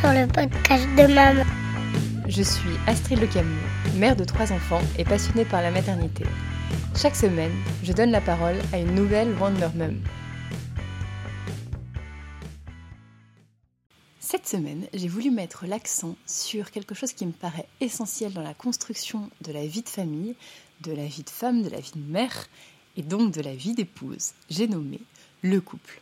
[0.00, 1.44] sur le podcast de maman.
[2.26, 3.60] Je suis Astrid Le Camus,
[3.96, 6.24] mère de trois enfants et passionnée par la maternité.
[6.96, 10.00] Chaque semaine, je donne la parole à une nouvelle Wonder Mum.
[14.20, 18.54] Cette semaine, j'ai voulu mettre l'accent sur quelque chose qui me paraît essentiel dans la
[18.54, 20.34] construction de la vie de famille,
[20.80, 22.46] de la vie de femme, de la vie de mère
[22.96, 24.30] et donc de la vie d'épouse.
[24.48, 25.00] J'ai nommé
[25.42, 26.00] le couple.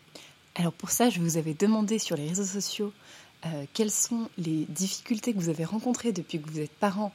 [0.54, 2.92] Alors pour ça, je vous avais demandé sur les réseaux sociaux
[3.46, 7.12] euh, quelles sont les difficultés que vous avez rencontrées depuis que vous êtes parent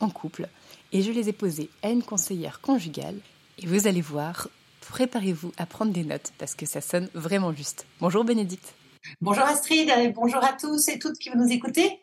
[0.00, 0.48] en couple
[0.92, 3.16] et je les ai posées à une conseillère conjugale
[3.58, 4.48] et vous allez voir,
[4.80, 7.86] préparez-vous à prendre des notes parce que ça sonne vraiment juste.
[8.00, 8.74] Bonjour Bénédicte.
[9.20, 12.00] Bonjour Astrid et bonjour à tous et toutes qui vont nous écouter.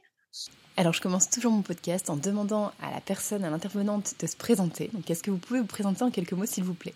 [0.78, 4.36] Alors je commence toujours mon podcast en demandant à la personne, à l'intervenante de se
[4.36, 4.90] présenter.
[4.94, 6.94] Donc est-ce que vous pouvez vous présenter en quelques mots s'il vous plaît?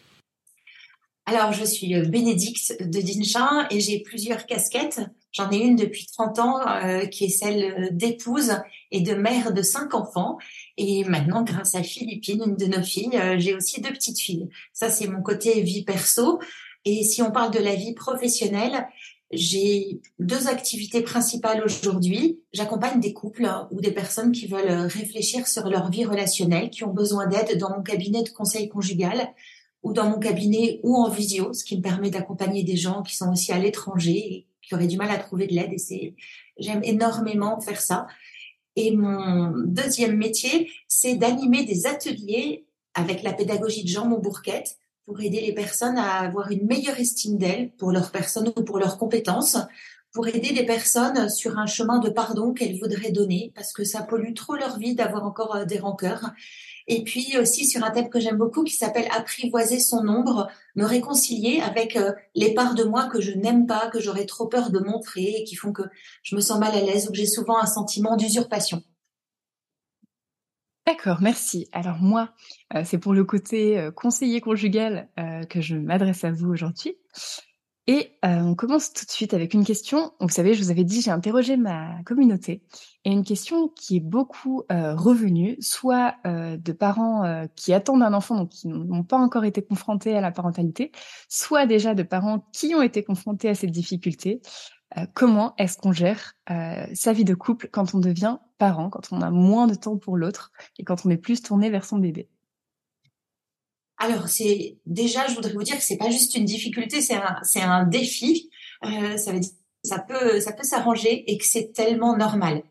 [1.27, 5.01] Alors, je suis Bénédicte de Dinchin et j'ai plusieurs casquettes.
[5.35, 8.53] J'en ai une depuis 30 ans euh, qui est celle euh, d'épouse
[8.91, 10.37] et de mère de cinq enfants.
[10.77, 14.47] Et maintenant, grâce à Philippine, une de nos filles, j'ai aussi deux petites filles.
[14.71, 16.39] Ça, c'est mon côté vie perso.
[16.85, 18.87] Et si on parle de la vie professionnelle,
[19.31, 22.39] j'ai deux activités principales aujourd'hui.
[22.53, 26.93] J'accompagne des couples ou des personnes qui veulent réfléchir sur leur vie relationnelle, qui ont
[26.93, 29.33] besoin d'aide dans mon cabinet de conseil conjugal
[29.83, 33.15] ou dans mon cabinet ou en visio, ce qui me permet d'accompagner des gens qui
[33.15, 35.73] sont aussi à l'étranger qui du mal à trouver de l'aide.
[35.73, 36.15] Et c'est,
[36.57, 38.07] j'aime énormément faire ça.
[38.75, 45.21] Et mon deuxième métier, c'est d'animer des ateliers avec la pédagogie de Jean Montbourquette pour
[45.21, 48.97] aider les personnes à avoir une meilleure estime d'elles pour leur personne ou pour leurs
[48.97, 49.57] compétences,
[50.11, 54.01] pour aider les personnes sur un chemin de pardon qu'elles voudraient donner parce que ça
[54.01, 56.31] pollue trop leur vie d'avoir encore euh, des rancœurs
[56.87, 60.85] et puis aussi sur un thème que j'aime beaucoup qui s'appelle apprivoiser son ombre, me
[60.85, 64.69] réconcilier avec euh, les parts de moi que je n'aime pas, que j'aurais trop peur
[64.69, 65.83] de montrer et qui font que
[66.23, 68.83] je me sens mal à l'aise ou que j'ai souvent un sentiment d'usurpation.
[70.85, 71.67] D'accord, merci.
[71.71, 72.29] Alors moi,
[72.75, 75.09] euh, c'est pour le côté euh, conseiller conjugal
[75.49, 76.95] que je m'adresse à vous aujourd'hui.
[77.87, 80.11] Et euh, on commence tout de suite avec une question.
[80.19, 82.63] Vous savez, je vous avais dit, j'ai interrogé ma communauté
[83.03, 88.13] et une question qui est beaucoup euh, revenue, soit euh, de parents qui attendent un
[88.13, 90.91] enfant donc qui n'ont pas encore été confrontés à la parentalité,
[91.29, 94.41] soit déjà de parents qui ont été confrontés à cette difficulté.
[95.13, 99.29] Comment est-ce qu'on gère sa vie de couple quand on devient parent, quand on a
[99.29, 102.29] moins de temps pour l'autre et quand on est plus tourné vers son bébé?
[103.97, 107.37] Alors, c'est déjà, je voudrais vous dire que c'est pas juste une difficulté, c'est un,
[107.43, 108.49] c'est un défi.
[108.83, 109.51] Euh, ça veut dire,
[109.83, 112.63] ça peut, ça peut s'arranger et que c'est tellement normal.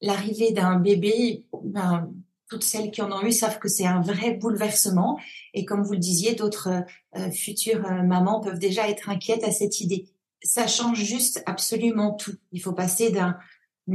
[0.00, 2.10] L'arrivée d'un bébé, ben,
[2.48, 5.18] toutes celles qui en ont eu savent que c'est un vrai bouleversement.
[5.52, 6.70] Et comme vous le disiez, d'autres
[7.16, 10.08] euh, futures euh, mamans peuvent déjà être inquiètes à cette idée.
[10.42, 12.34] Ça change juste absolument tout.
[12.52, 13.36] Il faut passer d'un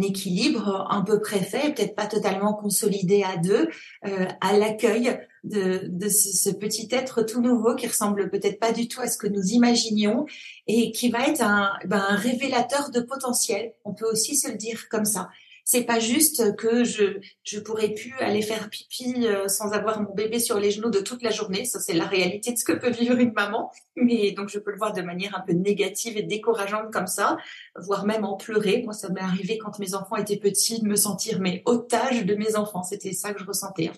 [0.01, 3.69] équilibre un peu préfet, peut-être pas totalement consolidé à deux,
[4.05, 8.87] euh, à l'accueil de, de ce, petit être tout nouveau qui ressemble peut-être pas du
[8.87, 10.25] tout à ce que nous imaginions
[10.67, 13.73] et qui va être un, ben, un révélateur de potentiel.
[13.85, 15.29] On peut aussi se le dire comme ça
[15.65, 20.13] c'est pas juste que je je pourrais plus aller faire pipi euh, sans avoir mon
[20.13, 21.65] bébé sur les genoux de toute la journée.
[21.65, 23.71] Ça, c'est la réalité de ce que peut vivre une maman.
[23.95, 27.37] Mais donc, je peux le voir de manière un peu négative et décourageante comme ça,
[27.75, 28.83] voire même en pleurer.
[28.83, 32.35] Moi, ça m'est arrivé quand mes enfants étaient petits de me sentir mais otage de
[32.35, 32.83] mes enfants.
[32.83, 33.89] C'était ça que je ressentais.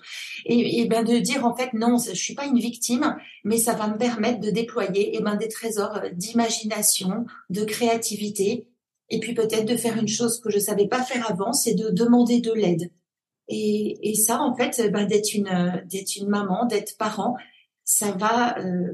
[0.46, 3.74] Et, et ben de dire en fait non, je suis pas une victime, mais ça
[3.74, 8.68] va me permettre de déployer et eh ben des trésors d'imagination, de créativité
[9.10, 11.90] et puis peut-être de faire une chose que je savais pas faire avant, c'est de
[11.90, 12.92] demander de l'aide.
[13.48, 17.38] Et, et, ça, en fait, ben, d'être une d'être une maman, d'être parent,
[17.86, 18.92] ça va euh,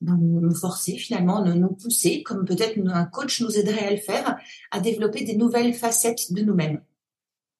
[0.00, 4.36] nous forcer finalement, nous, pousser, comme peut-être un coach nous aiderait à le faire,
[4.72, 6.82] à développer des nouvelles facettes de nous-mêmes.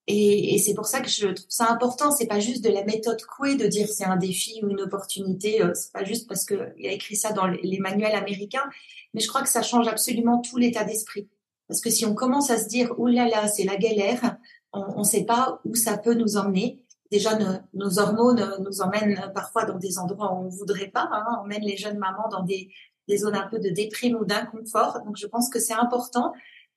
[0.09, 2.11] Et, et c'est pour ça que je trouve ça important.
[2.11, 5.63] C'est pas juste de la méthode Coué de dire c'est un défi ou une opportunité.
[5.63, 8.69] Euh, c'est pas juste parce que il a écrit ça dans les manuels américains,
[9.15, 11.28] mais je crois que ça change absolument tout l'état d'esprit.
[11.68, 14.36] Parce que si on commence à se dire, là, c'est la galère,
[14.72, 16.82] on ne sait pas où ça peut nous emmener.
[17.10, 17.38] Déjà,
[17.74, 21.09] nos, hormones nous emmènent parfois dans des endroits où on voudrait pas.
[21.12, 22.70] Hein, emmène les jeunes mamans dans des,
[23.16, 25.00] zones un peu de déprime ou d'inconfort.
[25.04, 26.32] Donc, je pense que c'est important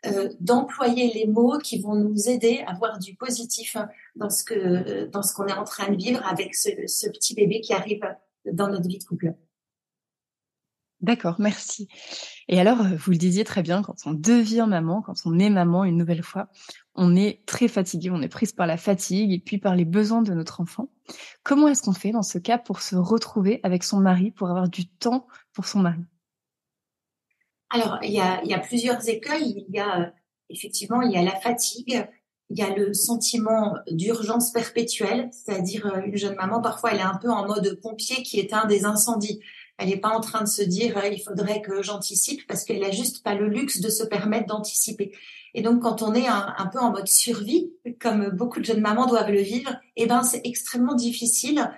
[0.06, 3.78] euh, d'employer les mots qui vont nous aider à voir du positif
[4.16, 7.62] dans ce que dans ce qu'on est en train de vivre avec ce petit bébé
[7.62, 8.02] qui arrive
[8.46, 9.34] dans notre vie de couple.
[11.06, 11.88] D'accord, merci.
[12.48, 15.52] Et alors, euh, vous le disiez très bien, quand on devient maman, quand on est
[15.52, 16.48] maman une nouvelle fois,
[16.96, 20.24] on est très fatigué, on est prise par la fatigue et puis par les besoins
[20.24, 20.90] de notre enfant.
[21.44, 24.68] Comment est-ce qu'on fait dans ce cas pour se retrouver avec son mari, pour avoir
[24.68, 26.02] du temps pour son mari?
[27.70, 29.64] Alors, il y a, plusieurs écueils.
[29.70, 30.06] Il y a euh,
[30.50, 32.08] effectivement, il y a la fatigue,
[32.50, 37.04] il y a le sentiment d'urgence perpétuelle, c'est-à-dire euh, une jeune maman, parfois elle est
[37.04, 39.40] un peu en mode pompier qui éteint des incendies.
[39.78, 42.92] Elle n'est pas en train de se dire il faudrait que j'anticipe parce qu'elle a
[42.92, 45.12] juste pas le luxe de se permettre d'anticiper.
[45.54, 49.06] Et donc quand on est un, peu en mode survie, comme beaucoup de jeunes mamans
[49.06, 51.70] doivent le vivre, eh ben c'est extrêmement difficile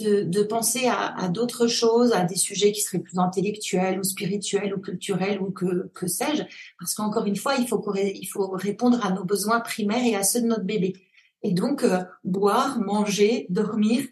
[0.00, 4.04] de, de penser à, à d'autres choses, à des sujets qui seraient plus intellectuels ou
[4.04, 6.42] spirituels ou culturels ou que, que sais-je,
[6.78, 10.22] parce qu'encore une fois, il faut, il faut répondre à nos besoins primaires et à
[10.22, 10.94] ceux de notre bébé.
[11.42, 14.02] Et donc, euh, boire, manger, dormir,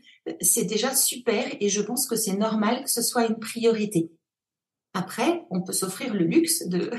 [0.41, 4.11] c'est déjà super et je pense que c'est normal que ce soit une priorité.
[4.97, 6.91] Après, on peut s'offrir le luxe de,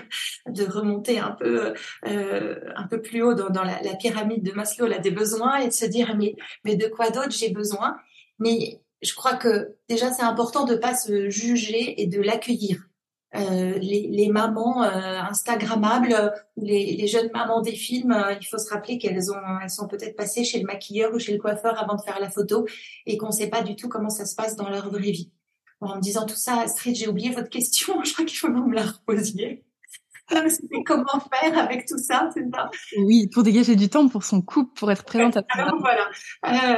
[0.47, 1.73] de remonter un peu,
[2.05, 5.67] euh, un peu plus haut dans, dans la, pyramide de Maslow, là, des besoins, et
[5.69, 6.35] de se dire mais,
[6.65, 7.95] mais de quoi d'autre j'ai besoin?
[8.37, 12.85] Mais je crois que déjà c'est important de pas se juger et de l'accueillir.
[13.35, 18.45] Euh, les, les, mamans euh, instagrammables ou les, les, jeunes mamans des films, euh, il
[18.45, 21.39] faut se rappeler qu'elles ont, elles sont peut-être passées chez le maquilleur ou chez le
[21.39, 22.65] coiffeur avant de faire la photo
[23.05, 25.31] et qu'on ne sait pas du tout comment ça se passe dans leur vraie vie.
[25.81, 28.01] en me disant tout ça, Astrid, j'ai oublié votre question.
[28.03, 29.65] Je crois qu'il faut me la reposer.
[30.49, 32.69] C'était comment faire avec tout ça, c'est ça?
[32.97, 36.07] Oui, pour dégager du temps pour son couple, pour être présente à Alors voilà,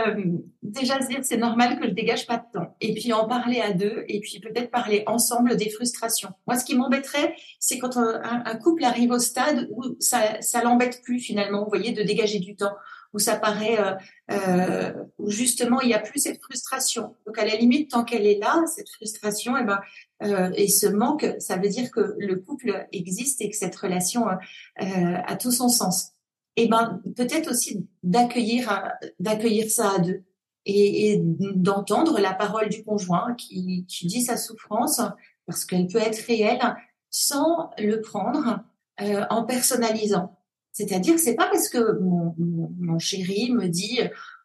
[0.07, 0.15] euh,
[0.61, 3.61] déjà se dire c'est normal que je dégage pas de temps, et puis en parler
[3.61, 6.29] à deux, et puis peut-être parler ensemble des frustrations.
[6.45, 10.61] Moi, ce qui m'embêterait, c'est quand un, un, couple arrive au stade où ça, ça
[10.61, 12.73] l'embête plus finalement, vous voyez, de dégager du temps
[13.13, 13.93] où ça paraît, euh,
[14.31, 17.15] euh, où justement il y a plus cette frustration.
[17.25, 19.79] Donc à la limite, tant qu'elle est là, cette frustration, eh ben,
[20.23, 24.27] euh, et ce manque, ça veut dire que le couple existe et que cette relation
[24.27, 24.35] euh,
[24.79, 26.13] a tout son sens.
[26.55, 30.23] Et eh ben peut-être aussi d'accueillir, d'accueillir ça à deux
[30.65, 34.99] et, et d'entendre la parole du conjoint qui, qui dit sa souffrance
[35.45, 36.75] parce qu'elle peut être réelle
[37.09, 38.59] sans le prendre
[39.01, 40.36] euh, en personnalisant.
[40.77, 43.99] C'est-à-dire que c'est pas parce que mon, chéri me dit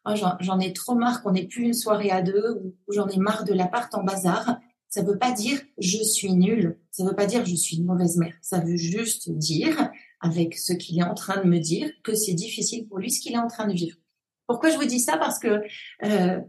[0.05, 3.17] oh, j'en ai trop marre qu'on ait plus une soirée à deux ou j'en ai
[3.17, 4.57] marre de l'appart en bazar.
[4.89, 6.79] Ça veut pas dire je suis nulle.
[6.89, 8.33] Ça veut pas dire je suis une mauvaise mère.
[8.41, 9.91] Ça veut juste dire
[10.21, 13.19] avec ce qu'il est en train de me dire que c'est difficile pour lui ce
[13.19, 13.97] qu'il est en train de vivre.
[14.47, 15.17] Pourquoi je vous dis ça?
[15.17, 15.61] Parce que
[16.03, 16.39] euh,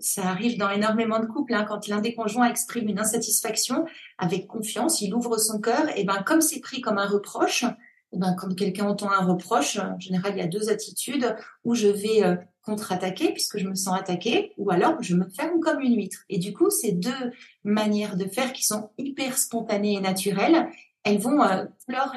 [0.00, 1.54] ça arrive dans énormément de couples.
[1.54, 3.84] Hein, quand l'un des conjoints exprime une insatisfaction
[4.18, 5.96] avec confiance, il ouvre son cœur.
[5.96, 7.64] Et ben comme c'est pris comme un reproche,
[8.16, 11.88] ben, quand quelqu'un entend un reproche, en général, il y a deux attitudes où je
[11.88, 15.96] vais euh, contre-attaquer puisque je me sens attaquée, ou alors je me ferme comme une
[15.96, 16.24] huître.
[16.28, 17.32] Et du coup, ces deux
[17.62, 20.68] manières de faire qui sont hyper spontanées et naturelles,
[21.02, 21.64] elles vont euh,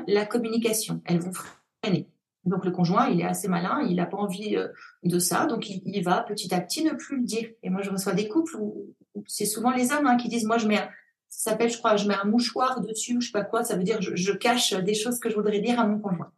[0.08, 2.08] la communication, elles vont freiner.
[2.48, 4.70] Donc le conjoint, il est assez malin, il n'a pas envie euh,
[5.04, 7.50] de ça, donc il, va petit à petit ne plus le dire.
[7.62, 8.96] Et moi, je reçois des couples où,
[9.26, 10.88] c'est souvent les hommes hein, qui disent, moi, je mets
[11.30, 13.64] ça s'appelle, je crois, je mets un mouchoir dessus ou je sais pas quoi.
[13.64, 16.32] Ça veut dire je, je cache des choses que je voudrais dire à mon conjoint.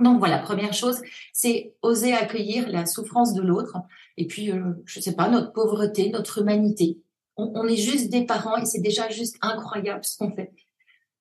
[0.00, 1.00] Donc voilà, première chose,
[1.32, 3.76] c'est oser accueillir la souffrance de l'autre.
[4.16, 6.98] Et puis, euh, je sais pas, notre pauvreté, notre humanité.
[7.36, 10.52] On, est juste des parents et c'est déjà juste incroyable ce qu'on fait.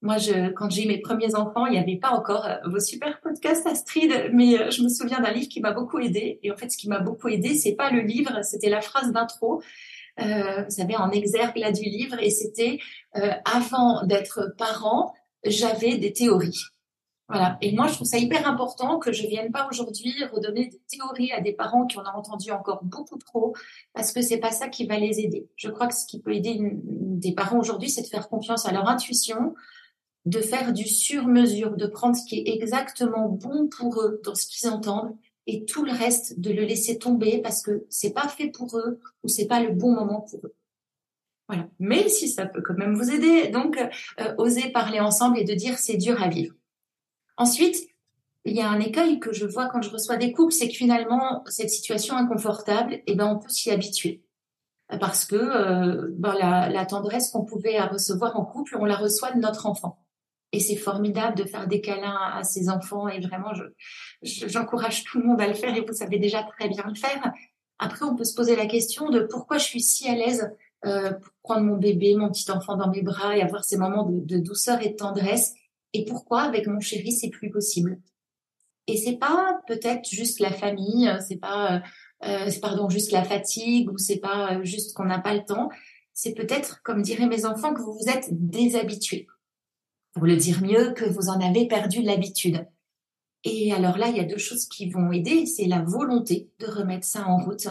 [0.01, 0.17] Moi,
[0.55, 3.65] quand j'ai eu mes premiers enfants, il n'y avait pas encore euh, vos super podcasts
[3.67, 6.39] Astrid, mais euh, je me souviens d'un livre qui m'a beaucoup aidé.
[6.44, 9.12] Et en fait, ce qui m'a beaucoup aidé, c'est pas le livre, c'était la phrase
[9.13, 9.62] d'intro
[10.21, 12.80] euh, vous savez, en exergue là du livre, et c'était
[13.16, 16.62] euh, avant d'être parent, j'avais des théories.
[17.29, 17.58] Voilà.
[17.62, 21.32] Et moi, je trouve ça hyper important que je vienne pas aujourd'hui redonner des théories
[21.32, 23.53] à des parents qui en ont entendu encore beaucoup trop,
[23.93, 25.48] parce que c'est pas ça qui va les aider.
[25.55, 28.72] Je crois que ce qui peut aider des parents aujourd'hui, c'est de faire confiance à
[28.72, 29.53] leur intuition,
[30.25, 34.48] de faire du sur-mesure, de prendre ce qui est exactement bon pour eux dans ce
[34.48, 35.15] qu'ils entendent
[35.48, 39.00] et tout le reste de le laisser tomber parce que c'est pas fait pour eux
[39.24, 40.55] ou c'est pas le bon moment pour eux.
[41.48, 41.67] Voilà.
[41.79, 43.77] Mais si ça peut quand même vous aider, donc
[44.19, 46.55] euh, oser parler ensemble et de dire c'est dur à vivre.
[47.38, 47.77] Ensuite,
[48.46, 50.75] il y a un écueil que je vois quand je reçois des couples, c'est que
[50.75, 54.24] finalement cette situation inconfortable, eh ben on peut s'y habituer
[55.00, 59.39] parce que euh, ben, la tendresse qu'on pouvait recevoir en couple, on la reçoit de
[59.39, 60.00] notre enfant.
[60.51, 63.53] Et c'est formidable de faire des câlins à ses enfants et vraiment,
[64.24, 67.32] j'encourage tout le monde à le faire et vous savez déjà très bien le faire.
[67.77, 70.51] Après, on peut se poser la question de pourquoi je suis si à l'aise
[70.86, 74.10] euh, pour prendre mon bébé, mon petit enfant dans mes bras et avoir ces moments
[74.10, 75.53] de, douceur et de tendresse
[75.94, 78.00] et pourquoi avec mon chéri c'est plus possible?
[78.88, 81.84] Et c'est pas peut-être juste la famille, c'est pas
[82.25, 85.70] euh, pardon juste la fatigue ou c'est pas juste qu'on n'a pas le temps.
[86.13, 89.27] C'est peut-être, comme diraient mes enfants, que vous vous êtes déshabitués
[90.13, 92.66] pour le dire mieux, que vous en avez perdu l'habitude.
[93.44, 96.66] Et alors là, il y a deux choses qui vont aider, c'est la volonté de
[96.66, 97.68] remettre ça en route,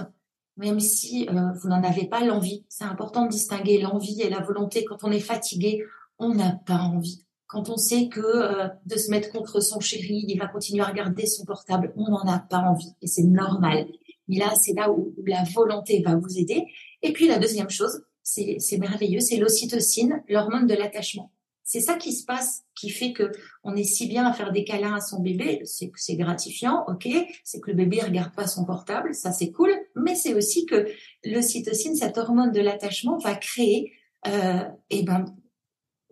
[0.56, 2.64] même si euh, vous n'en avez pas l'envie.
[2.68, 4.84] C'est important de distinguer l'envie et la volonté.
[4.84, 5.82] Quand on est fatigué,
[6.18, 7.24] on n'a pas envie.
[7.46, 10.86] quand on sait que euh, de se mettre contre son chéri, il va continuer à
[10.86, 13.86] regarder son portable, on n'en a pas envie et c'est normal.
[14.28, 16.66] Mais là, c'est là où, la volonté va vous aider.
[17.02, 21.32] Et puis la deuxième chose, c'est merveilleux, c'est l'ocytocine, l'hormone de l'attachement.
[21.70, 23.30] C'est ça qui se passe, qui fait que
[23.62, 25.60] on est si bien à faire des câlins à son bébé.
[25.66, 27.06] C'est c'est gratifiant, ok.
[27.44, 29.76] C'est que le bébé regarde pas son portable, ça c'est cool.
[29.94, 30.86] Mais c'est aussi que
[31.26, 33.92] l'ocytocine, cette hormone de l'attachement, va créer,
[34.26, 35.26] euh, et ben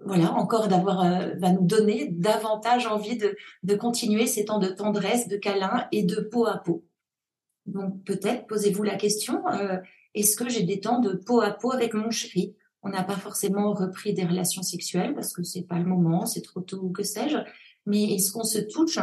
[0.04, 5.26] voilà, encore d'avoir, euh, va nous donner davantage envie de, continuer ces temps de tendresse,
[5.26, 6.84] de câlin et de peau à peau.
[7.64, 9.78] Donc peut-être posez-vous la question euh,
[10.12, 12.54] est-ce que j'ai des temps de peau à peau avec mon chéri?
[12.82, 16.42] On n'a pas forcément repris des relations sexuelles parce que c'est pas le moment, c'est
[16.42, 17.38] trop tôt ou que sais-je.
[17.86, 18.98] Mais est-ce qu'on se touche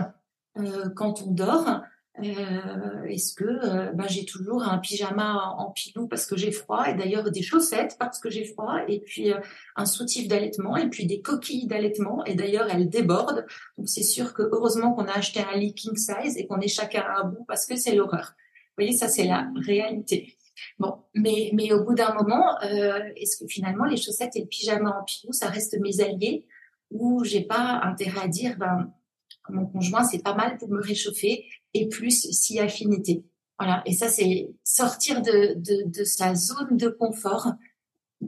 [0.58, 1.82] euh, quand on dort
[2.20, 6.94] euh, Est-ce que ben, j'ai toujours un pyjama en pilou parce que j'ai froid et
[6.94, 9.39] d'ailleurs des chaussettes parce que j'ai froid et puis euh,
[9.75, 13.46] un soutif d'allaitement et puis des coquilles d'allaitement et d'ailleurs elles débordent.
[13.77, 16.68] Donc c'est sûr que heureusement qu'on a acheté un lit king size et qu'on est
[16.68, 18.34] chacun à bout parce que c'est l'horreur.
[18.77, 20.38] Vous voyez, ça c'est la réalité.
[20.79, 24.48] Bon, mais, mais au bout d'un moment, euh, est-ce que finalement les chaussettes et le
[24.48, 26.46] pyjama en pilou, ça reste mes alliés
[26.91, 28.91] ou j'ai pas intérêt à dire, ben,
[29.50, 33.25] mon conjoint, c'est pas mal pour me réchauffer et plus si affinité.
[33.60, 33.82] Voilà.
[33.86, 37.53] Et ça, c'est sortir de, de, de, sa zone de confort,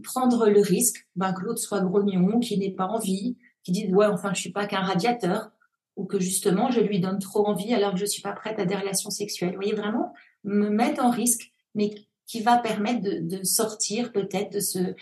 [0.03, 4.05] prendre le risque ben, que l'autre soit grognon, qui n'ait pas envie, qui dise, ouais,
[4.05, 5.51] enfin, je suis pas qu'un radiateur
[5.95, 8.65] ou que justement je lui donne trop envie alors que je suis pas prête à
[8.65, 9.51] des relations sexuelles.
[9.51, 10.13] Vous voyez vraiment
[10.43, 11.91] me mettre en risque, mais
[12.27, 14.95] qui va permettre de, sortir peut-être de ce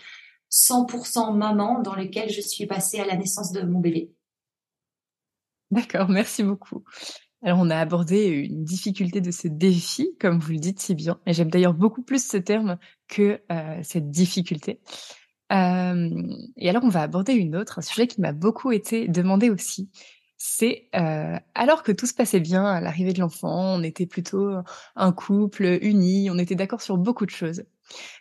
[0.50, 4.10] 100% maman dans lequel je suis passée à la naissance de mon bébé.
[5.70, 6.84] D'accord, merci beaucoup.
[7.42, 11.20] Alors, on a abordé une difficulté de ce défi, comme vous le dites si bien,
[11.26, 12.78] et j'aime d'ailleurs beaucoup plus ce terme
[13.08, 14.80] que euh, cette difficulté.
[15.52, 16.10] Euh,
[16.56, 19.90] et alors, on va aborder une autre, un sujet qui m'a beaucoup été demandé aussi,
[20.46, 24.50] c'est euh, alors que tout se passait bien à l'arrivée de l'enfant, on était plutôt
[24.94, 27.64] un couple uni, on était d'accord sur beaucoup de choses.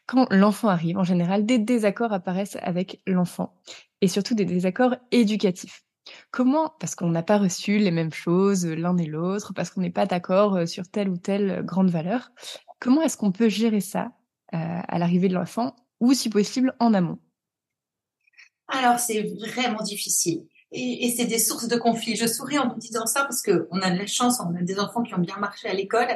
[0.06, 3.54] Quand l'enfant arrive, en général, des désaccords apparaissent avec l'enfant,
[4.00, 5.84] et surtout des désaccords éducatifs.
[6.32, 9.90] Comment Parce qu'on n'a pas reçu les mêmes choses l'un et l'autre, parce qu'on n'est
[9.90, 12.32] pas d'accord sur telle ou telle grande valeur.
[12.80, 14.14] Comment est-ce qu'on peut gérer ça
[14.54, 17.20] euh, à l'arrivée de l'enfant, ou si possible en amont?
[18.70, 22.16] Alors c'est vraiment difficile et, et c'est des sources de conflits.
[22.16, 24.62] Je souris en vous disant ça parce que on a de la chance, on a
[24.62, 26.08] des enfants qui ont bien marché à l'école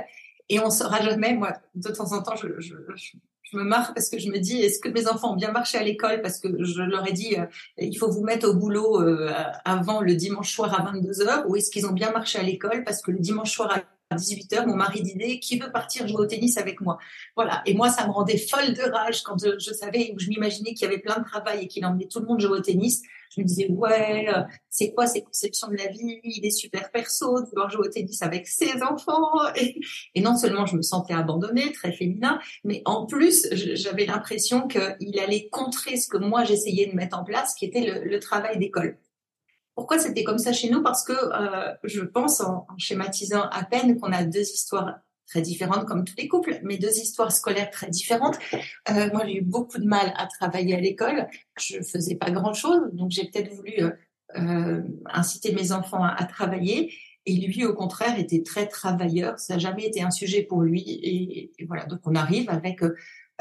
[0.50, 1.34] et on saura jamais.
[1.34, 4.60] Moi, de temps en temps, je, je, je, me marre parce que je me dis,
[4.62, 6.22] est-ce que mes enfants ont bien marché à l'école?
[6.22, 7.46] Parce que je leur ai dit, euh,
[7.78, 9.32] il faut vous mettre au boulot euh,
[9.64, 12.84] avant le dimanche soir à 22 h ou est-ce qu'ils ont bien marché à l'école?
[12.84, 13.84] Parce que le dimanche soir à
[14.16, 16.98] 18h, mon mari disait qui veut partir jouer au tennis avec moi?
[17.36, 17.62] Voilà.
[17.66, 20.86] Et moi, ça me rendait folle de rage quand je, savais ou je m'imaginais qu'il
[20.88, 23.02] y avait plein de travail et qu'il emmenait tout le monde jouer au tennis.
[23.36, 26.20] Je me disais ouais, euh, c'est quoi ces conceptions de la vie?
[26.24, 29.34] Il est super perso de vouloir jouer au tennis avec ses enfants.
[29.56, 29.80] Et,
[30.16, 35.20] et non seulement je me sentais abandonnée, très féminin, mais en plus j'avais l'impression qu'il
[35.20, 38.98] allait contrer ce que moi j'essayais de mettre en place, qui était le travail d'école.
[39.78, 40.82] Pourquoi c'était comme ça chez nous?
[40.82, 45.86] Parce que euh, je pense, en, schématisant à peine, qu'on a deux histoires très différentes
[45.86, 48.40] comme tous les couples, mais deux histoires scolaires très différentes.
[48.90, 51.28] Euh, moi, j'ai eu beaucoup de mal à travailler à l'école.
[51.60, 53.74] Je faisais pas grand-chose, donc j'ai peut-être voulu
[54.36, 54.82] euh,
[55.14, 56.92] inciter mes enfants à, travailler.
[57.28, 59.38] Et lui, au contraire, était très travailleur.
[59.38, 60.82] Ça n'a jamais été un sujet pour lui.
[61.04, 62.80] Et, voilà, donc on arrive avec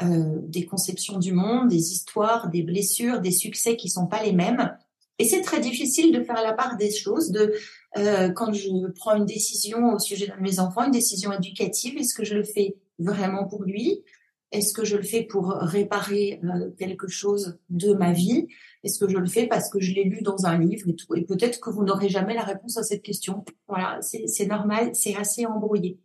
[0.03, 4.77] des conceptions du monde, des histoires, des blessures, des succès qui sont pas les mêmes.
[5.19, 7.53] Et c'est très difficile de faire la part des choses, de
[7.97, 12.13] euh, quand je prends une décision au sujet de mes enfants, une décision éducative, est-ce
[12.13, 14.03] que je le fais vraiment pour lui?
[14.51, 18.47] Est-ce que je le fais pour réparer euh, quelque chose de ma vie?
[18.83, 21.15] Est-ce que je le fais parce que je l'ai lu dans un livre et tout?
[21.15, 23.43] Et peut-être que vous n'aurez jamais la réponse à cette question.
[23.67, 25.99] Voilà, c'est normal, c'est assez embrouillé.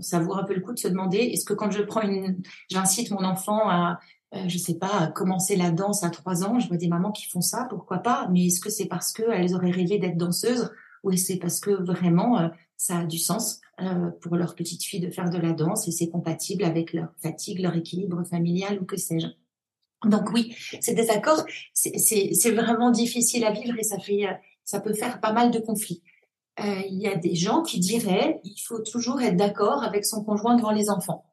[0.00, 2.42] ça vaut un peu le coup de se demander est-ce que quand je prends une,
[2.70, 4.00] j'incite mon enfant à
[4.34, 6.58] euh, je sais pas, commencer la danse à trois ans.
[6.58, 9.54] Je vois des mamans qui font ça, pourquoi pas Mais est-ce que c'est parce qu'elles
[9.54, 10.70] auraient rêvé d'être danseuses
[11.02, 14.84] ou est-ce c'est parce que vraiment euh, ça a du sens euh, pour leur petite
[14.84, 18.78] fille de faire de la danse et c'est compatible avec leur fatigue, leur équilibre familial
[18.80, 19.28] ou que sais-je?
[20.04, 24.26] Donc oui, ces désaccords, c'est vraiment difficile à vivre et ça fait,
[24.64, 26.04] ça peut faire pas mal de conflits.
[26.60, 30.54] Il y a des gens qui diraient il faut toujours être d'accord avec son conjoint
[30.54, 31.27] devant les enfants.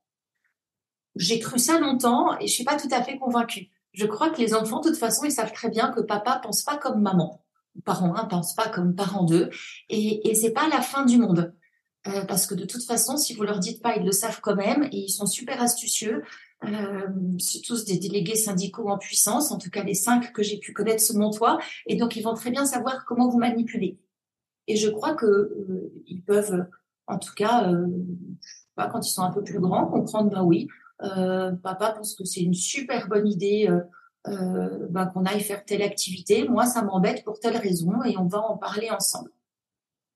[1.16, 3.70] J'ai cru ça longtemps et je suis pas tout à fait convaincue.
[3.94, 6.64] Je crois que les enfants, de toute façon, ils savent très bien que papa pense
[6.64, 7.42] pas comme maman.
[7.84, 9.50] Parents 1 pense pas comme parent 2.
[9.90, 11.54] Et, et c'est pas la fin du monde.
[12.08, 14.56] Euh, parce que de toute façon, si vous leur dites pas, ils le savent quand
[14.56, 16.24] même et ils sont super astucieux.
[16.64, 17.08] Euh,
[17.40, 20.74] c'est tous des délégués syndicaux en puissance, en tout cas les cinq que j'ai pu
[20.74, 24.00] connaître sous mon toit, et donc ils vont très bien savoir comment vous manipuler.
[24.68, 26.66] Et je crois que euh, ils peuvent,
[27.08, 27.88] en tout cas, euh,
[28.78, 30.68] quand ils sont un peu plus grands, comprendre bah oui,
[31.00, 33.70] papa pense que c'est une super bonne idée
[34.26, 36.48] bah, qu'on aille faire telle activité.
[36.48, 39.32] Moi, ça m'embête pour telle raison, et on va en parler ensemble.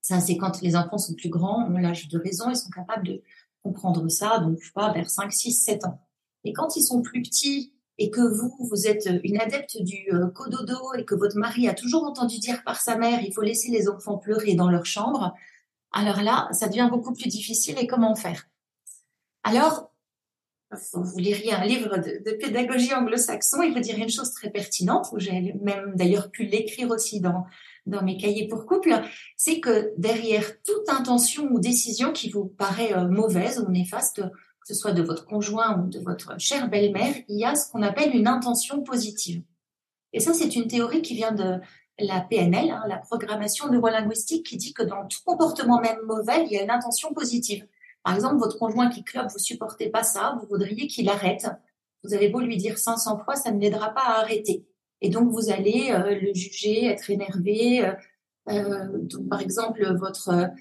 [0.01, 3.05] Ça, c'est quand les enfants sont plus grands, ont l'âge de raison, ils sont capables
[3.05, 3.21] de
[3.61, 6.01] comprendre ça, donc je sais pas, vers 5, 6, 7 ans.
[6.43, 10.27] Et quand ils sont plus petits et que vous, vous êtes une adepte du euh,
[10.27, 13.69] cododo et que votre mari a toujours entendu dire par sa mère, il faut laisser
[13.71, 15.33] les enfants pleurer dans leur chambre,
[15.91, 18.47] alors là, ça devient beaucoup plus difficile et comment faire?
[19.43, 19.88] Alors,
[20.93, 25.53] vous liriez un livre de, pédagogie anglo-saxon, il vous dirait une chose très pertinente, j'ai
[25.61, 27.45] même d'ailleurs pu l'écrire aussi dans,
[28.03, 29.01] mes cahiers pour couple,
[29.35, 34.67] c'est que derrière toute intention ou décision qui vous paraît euh, mauvaise ou néfaste, que
[34.67, 37.81] ce soit de votre conjoint ou de votre chère belle-mère, il y a ce qu'on
[37.81, 39.41] appelle une intention positive.
[40.13, 41.59] Et ça, c'est une théorie qui vient de
[41.97, 46.51] la PNL, hein, la programmation neurolinguistique, qui dit que dans tout comportement même mauvais, il
[46.51, 47.65] y a une intention positive.
[48.03, 51.47] Par exemple, votre conjoint qui clope, vous supportez pas ça, vous voudriez qu'il arrête.
[52.03, 54.65] Vous avez beau lui dire 500 fois, ça ne l'aidera pas à arrêter.
[55.01, 57.85] Et donc, vous allez euh, le juger, être énervé.
[57.85, 57.93] Euh,
[58.49, 60.53] euh donc, par exemple, votre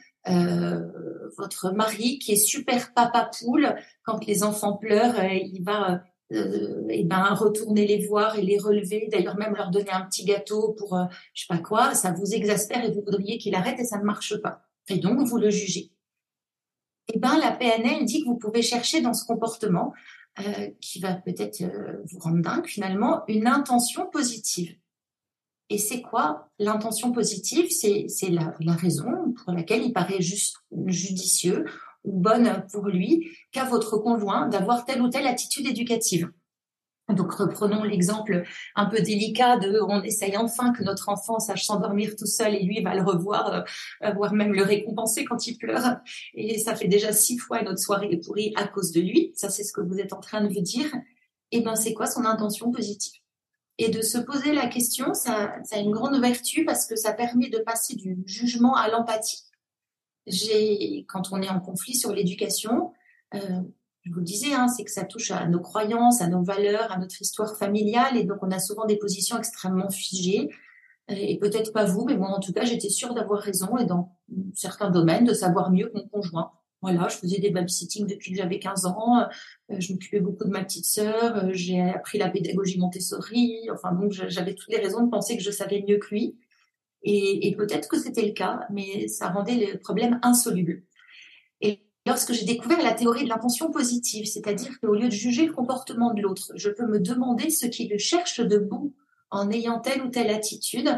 [1.73, 7.87] mari qui est super papa poule, quand les enfants pleurent, il va et ben retourner
[7.87, 10.95] les voir et les relever, d'ailleurs même leur donner un petit gâteau pour
[11.33, 14.05] je sais pas quoi, ça vous exaspère et vous voudriez qu'il arrête et ça ne
[14.05, 14.61] marche pas.
[14.89, 15.91] Et donc vous le jugez.
[17.13, 19.93] Et ben la PNL dit que vous pouvez chercher dans ce comportement
[20.41, 21.63] euh, qui va peut-être
[22.05, 24.77] vous rendre dingue finalement une intention positive.
[25.71, 27.71] Et c'est quoi l'intention positive?
[27.71, 31.65] C'est la, la, raison pour laquelle il paraît juste judicieux
[32.05, 36.31] ou bonne pour lui qu'à votre conjoint d'avoir telle ou telle attitude éducative.
[37.09, 38.43] Donc reprenons l'exemple
[38.75, 42.63] un peu délicat de on essaye enfin que notre enfant sache s'endormir tout seul et
[42.63, 43.65] lui va le revoir,
[44.05, 45.97] euh, voire même le récompenser quand il pleure.
[46.35, 49.33] Et ça fait déjà six fois notre soirée est pourrie à cause de lui.
[49.35, 50.95] Ça c'est ce que vous êtes en train de vous dire.
[51.51, 53.15] Et eh ben c'est quoi son intention positive?
[53.79, 57.13] Et de se poser la question, ça, ça, a une grande vertu parce que ça
[57.13, 59.45] permet de passer du jugement à l'empathie.
[60.27, 62.93] J'ai, quand on est en conflit sur l'éducation,
[63.35, 63.63] euh,
[64.05, 66.91] je vous le disais, hein, c'est que ça touche à nos croyances, à nos valeurs,
[66.93, 70.49] à notre histoire familiale, et donc on a souvent des positions extrêmement figées.
[71.09, 74.17] Et peut-être pas vous, mais moi en tout cas, j'étais sûre d'avoir raison et dans
[74.55, 76.53] certains domaines de savoir mieux que mon conjoint.
[76.81, 79.23] Voilà, je faisais des babysitting depuis que j'avais 15 ans.
[79.71, 81.45] Euh, je m'occupais beaucoup de ma petite sœur.
[81.45, 83.69] Euh, j'ai appris la pédagogie Montessori.
[83.73, 86.39] Enfin, donc j'avais toutes les raisons de penser que je savais mieux que lui.
[87.03, 90.85] Et, et peut-être que c'était le cas, mais ça rendait le problème insoluble.
[92.09, 96.15] Lorsque j'ai découvert la théorie de l'intention positive, c'est-à-dire qu'au lieu de juger le comportement
[96.15, 98.95] de l'autre, je peux me demander ce qui le cherche de bon
[99.31, 100.89] en ayant telle ou telle attitude,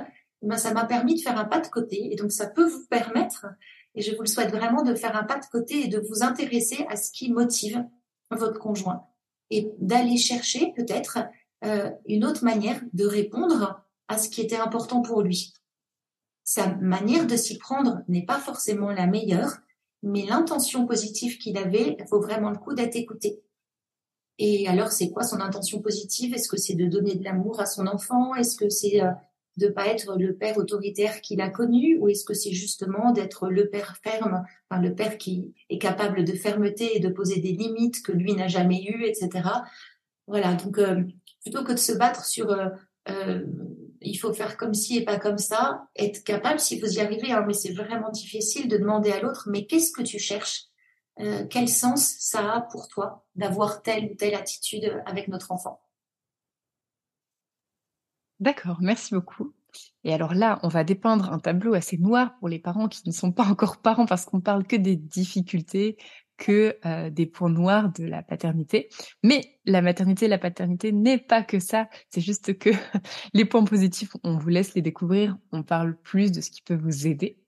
[0.41, 2.13] ben ça m'a permis de faire un pas de côté.
[2.13, 3.47] Et donc ça peut vous permettre
[3.97, 6.23] et je vous le souhaite vraiment de faire un pas de côté et de vous
[6.23, 7.85] intéresser à ce qui motive
[8.31, 9.05] votre conjoint
[9.51, 11.19] et d'aller chercher peut-être
[11.65, 15.55] euh, une autre manière de répondre à ce qui était important pour lui.
[16.45, 19.59] Sa manière de s'y prendre n'est pas forcément la meilleure,
[20.03, 23.43] mais l'intention positive qu'il avait vaut vraiment le coup d'être écoutée.
[24.39, 26.35] Et alors, c'est quoi son intention positive?
[26.35, 28.35] Est-ce que c'est de donner de l'amour à son enfant?
[28.35, 29.11] Est-ce que c'est euh,
[29.59, 31.99] de pas être le père autoritaire qu'il a connu?
[31.99, 36.25] Ou est-ce que c'est justement d'être le père ferme, enfin, le père qui est capable
[36.25, 39.51] de fermeté et de poser des limites que lui n'a jamais eues, etc.
[40.27, 41.03] Voilà, donc euh,
[41.43, 42.69] plutôt que de se battre sur euh,
[43.09, 43.45] euh,
[44.01, 47.33] il faut faire comme ci et pas comme ça, être capable, si vous y arrivez,
[47.33, 50.65] hein, mais c'est vraiment difficile de demander à l'autre, mais qu'est-ce que tu cherches?
[51.51, 55.83] Quel sens ça a pour toi d'avoir telle ou telle attitude avec notre enfant?
[58.39, 59.53] D'accord, merci beaucoup.
[60.03, 63.13] Et alors là, on va dépeindre un tableau assez noir pour les parents qui ne
[63.13, 65.99] sont pas encore parents parce qu'on parle que des difficultés,
[66.41, 68.89] que euh, des points noirs de la paternité.
[69.23, 71.89] Mais la maternité la paternité n'est pas que ça.
[72.09, 72.71] C'est juste que
[73.35, 75.37] les points positifs, on vous laisse les découvrir.
[75.53, 77.39] On parle plus de ce qui peut vous aider.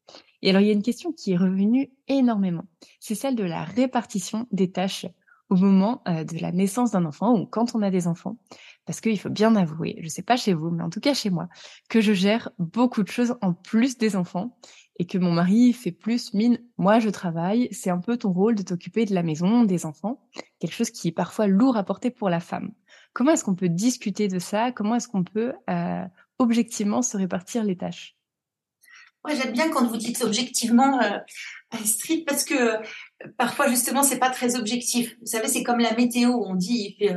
[0.43, 2.65] Et alors, il y a une question qui est revenue énormément.
[3.01, 5.07] C'est celle de la répartition des tâches
[5.49, 8.39] au moment euh, de la naissance d'un enfant ou quand on a des enfants
[8.85, 11.31] parce qu'il faut bien avouer, je sais pas chez vous, mais en tout cas chez
[11.31, 11.49] moi,
[11.89, 14.57] que je gère beaucoup de choses en plus des enfants
[15.03, 16.61] et que mon mari fait plus mine.
[16.79, 20.21] Moi, je travaille, c'est un peu ton rôle de t'occuper de la maison, des enfants,
[20.61, 22.71] quelque chose qui est parfois lourd à porter pour la femme.
[23.13, 24.71] Comment est-ce qu'on peut discuter de ça?
[24.71, 26.05] Comment est-ce qu'on peut euh,
[26.39, 28.15] objectivement se répartir les tâches?
[29.25, 31.03] Moi, j'aime bien quand vous dites objectivement.
[31.03, 31.19] Euh,
[31.73, 32.77] Astrid, parce que
[33.39, 35.17] parfois justement c'est pas très objectif.
[35.21, 37.17] Vous savez, c'est comme la météo, on dit il fait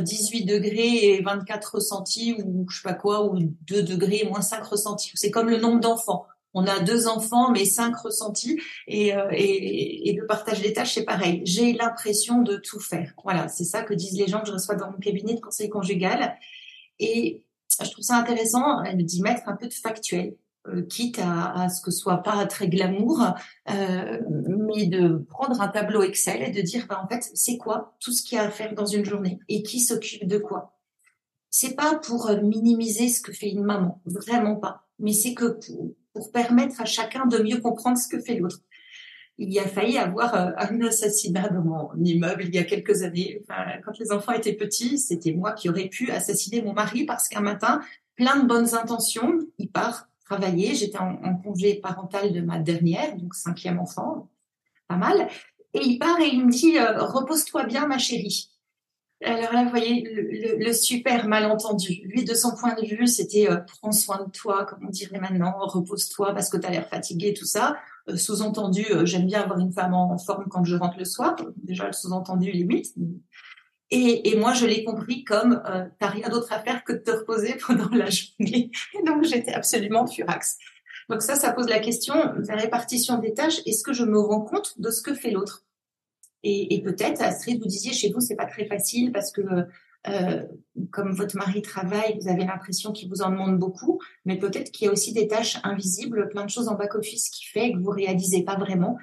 [0.00, 4.42] 18 degrés et 24 ressentis ou je sais pas quoi, ou 2 degrés et moins
[4.42, 5.10] 5 ressentis.
[5.14, 6.24] C'est comme le nombre d'enfants.
[6.58, 11.42] On a deux enfants mais cinq ressentis et, et le partage des tâches c'est pareil.
[11.44, 13.12] J'ai l'impression de tout faire.
[13.22, 15.68] Voilà, c'est ça que disent les gens que je reçois dans mon cabinet de conseil
[15.68, 16.36] conjugal.
[16.98, 17.44] Et
[17.84, 20.34] je trouve ça intéressant d'y mettre un peu de factuel.
[20.68, 23.22] Euh, quitte à, ce que ce soit pas très glamour,
[23.70, 24.20] euh,
[24.66, 28.12] mais de prendre un tableau Excel et de dire, bah, en fait, c'est quoi tout
[28.12, 30.76] ce qu'il y a à faire dans une journée et qui s'occupe de quoi?
[31.50, 35.44] C'est pas pour euh, minimiser ce que fait une maman, vraiment pas, mais c'est que
[35.44, 38.60] pour, pour, permettre à chacun de mieux comprendre ce que fait l'autre.
[39.38, 43.02] Il y a failli avoir euh, un assassinat dans mon immeuble il y a quelques
[43.02, 43.42] années.
[43.84, 47.42] Quand les enfants étaient petits, c'était moi qui aurais pu assassiner mon mari parce qu'un
[47.42, 47.82] matin,
[48.16, 50.74] plein de bonnes intentions, il part travailler.
[50.74, 54.30] J'étais en, congé parental de ma dernière, donc cinquième enfant,
[54.88, 55.28] pas mal.
[55.74, 58.50] Et il part et il me dit euh, repose-toi bien, ma chérie.
[59.24, 60.02] Alors là, vous voyez
[60.58, 62.02] le, super malentendu.
[62.04, 65.18] Lui, de son point de vue, c'était euh, prends soin de toi, comme on dirait
[65.18, 67.76] maintenant, repose-toi parce que tu as l'air fatigué, tout ça.
[68.08, 71.34] Euh, sous-entendu, j'aime bien avoir une femme en forme quand je rentre le soir.
[71.56, 72.94] Déjà, le sous-entendu limite.
[73.90, 76.98] Et, et, moi, je l'ai compris comme euh, t'as rien d'autre à faire que de
[76.98, 78.70] te reposer pendant la journée.
[78.98, 80.58] Et donc, j'étais absolument furax.
[81.08, 83.60] Donc ça, ça pose la question la répartition des tâches.
[83.64, 85.65] Est-ce que je me rends compte de ce que fait l'autre?
[86.42, 89.42] Et, peut-être, Astrid, vous disiez chez vous, c'est pas très facile parce que
[90.08, 90.42] euh,
[90.92, 94.86] comme votre mari travaille, vous avez l'impression qu'il vous en demande beaucoup, mais peut-être qu'il
[94.86, 97.90] y a aussi des tâches invisibles, plein de choses en back-office qui fait que vous
[97.90, 98.96] réalisez pas vraiment.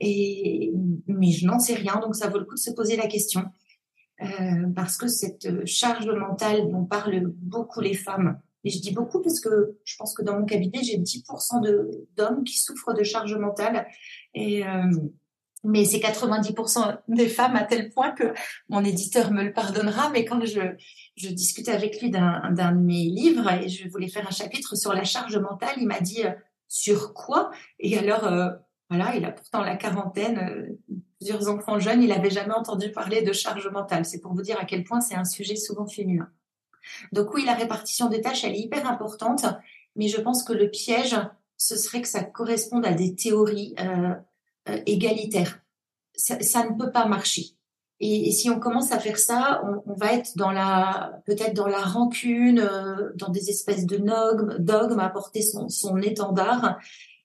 [0.00, 0.72] Et
[1.06, 3.44] mais je n'en sais rien, donc ça vaut le coup de se poser la question.
[4.20, 9.22] Euh, parce que cette charge mentale dont parlent beaucoup les femmes, et je dis beaucoup
[9.22, 11.62] parce que je pense que dans mon cabinet, j'ai 10%
[12.16, 13.86] d'hommes qui souffrent de charge mentale,
[14.34, 14.90] et, euh,
[15.64, 18.32] mais c'est 90% des femmes à tel point que
[18.68, 20.60] mon éditeur me le pardonnera, mais quand je,
[21.16, 24.92] je discutais avec lui d'un de mes livres et je voulais faire un chapitre sur
[24.92, 26.30] la charge mentale, il m'a dit euh,
[26.68, 27.50] sur quoi?
[27.80, 28.50] Et alors, euh,
[28.90, 33.22] voilà, il a pourtant la quarantaine, euh, plusieurs enfants jeunes, il n'avait jamais entendu parler
[33.22, 34.04] de charge mentale.
[34.04, 36.28] C'est pour vous dire à quel point c'est un sujet souvent féminin.
[37.12, 39.44] Donc oui, la répartition des tâches, elle est hyper importante,
[39.96, 41.16] mais je pense que le piège,
[41.56, 44.14] ce serait que ça corresponde à des théories euh,
[44.68, 45.60] euh, égalitaires.
[46.14, 47.46] Ça, ne peut pas marcher.
[48.00, 51.80] Et, si on commence à faire ça, on, va être dans la peut-être dans la
[51.80, 56.78] rancune, euh, dans des espèces de dogmes, dogmes à porter son, son étendard,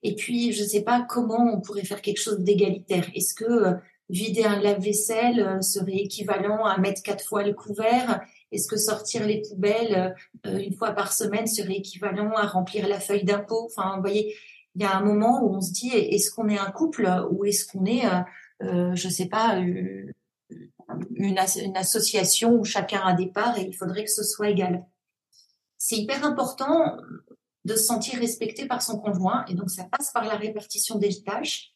[0.03, 3.07] et puis, je ne sais pas comment on pourrait faire quelque chose d'égalitaire.
[3.15, 3.73] Est-ce que euh,
[4.09, 8.21] vider un lave-vaisselle serait équivalent à mettre quatre fois le couvert?
[8.51, 13.23] Est-ce que sortir les poubelles une fois par semaine serait équivalent à remplir la feuille
[13.23, 13.65] d'impôt?
[13.65, 14.35] Enfin, vous voyez,
[14.75, 17.45] il y a un moment où on se dit est-ce qu'on est un couple ou
[17.45, 18.05] est-ce qu'on est,
[18.61, 20.11] euh, je sais pas, une,
[21.15, 21.37] une,
[21.77, 24.85] association où chacun a des parts et il faudrait que ce soit égal.
[25.77, 26.97] C'est hyper important
[27.65, 29.45] de se sentir respecté par son conjoint.
[29.47, 31.73] Et donc, ça passe par la répartition des tâches.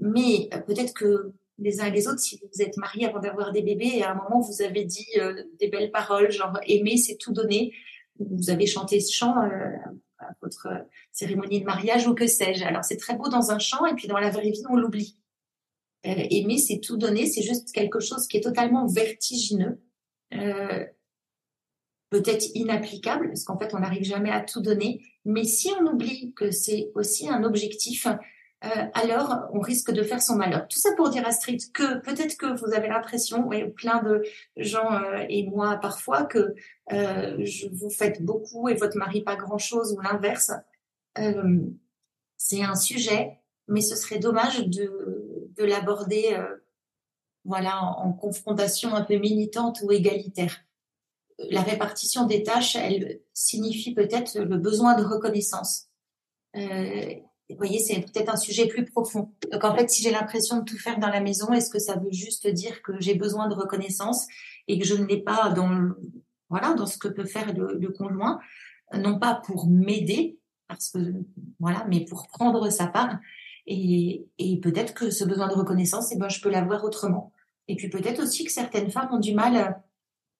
[0.00, 3.52] Mais euh, peut-être que les uns et les autres, si vous êtes mariés avant d'avoir
[3.52, 6.96] des bébés, et à un moment, vous avez dit euh, des belles paroles, genre aimer,
[6.96, 7.72] c'est tout donner.
[8.18, 9.70] Vous avez chanté ce chant euh,
[10.42, 10.68] votre
[11.12, 12.64] cérémonie de mariage ou que sais-je.
[12.64, 15.16] Alors, c'est très beau dans un chant, et puis dans la vraie vie, on l'oublie.
[16.02, 19.80] aimer, c'est tout donner, c'est juste quelque chose qui est totalement vertigineux
[22.10, 25.02] peut-être inapplicable, parce qu'en fait, on n'arrive jamais à tout donner.
[25.26, 28.06] Mais si on oublie que c'est aussi un objectif,
[28.64, 30.66] euh, alors on risque de faire son malheur.
[30.68, 34.22] Tout ça pour dire Astrid que peut-être que vous avez l'impression, et plein de
[34.56, 36.54] gens euh, et moi parfois, que
[36.92, 40.50] euh, je vous faites beaucoup et votre mari pas grand-chose ou l'inverse.
[41.18, 41.60] Euh,
[42.36, 46.40] c'est un sujet, mais ce serait dommage de, de l'aborder
[47.44, 50.56] voilà, en confrontation un peu militante ou égalitaire
[51.38, 55.86] la répartition des tâches, elle signifie peut-être le besoin de reconnaissance.
[56.56, 57.14] Euh,
[57.50, 59.32] vous voyez, c'est peut-être un sujet plus profond.
[59.50, 61.96] Donc en fait, si j'ai l'impression de tout faire dans la maison, est-ce que ça
[61.96, 64.26] veut juste dire que j'ai besoin de reconnaissance
[64.66, 65.90] et que je ne l'ai pas dans
[66.50, 68.38] voilà dans ce que peut faire le, le conjoint,
[68.94, 70.98] non pas pour m'aider parce que
[71.58, 73.18] voilà, mais pour prendre sa part
[73.66, 77.32] et, et peut-être que ce besoin de reconnaissance, eh ben je peux l'avoir autrement.
[77.66, 79.82] Et puis peut-être aussi que certaines femmes ont du mal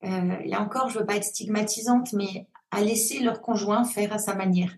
[0.04, 4.18] euh, là encore, je veux pas être stigmatisante, mais à laisser leur conjoint faire à
[4.18, 4.72] sa manière.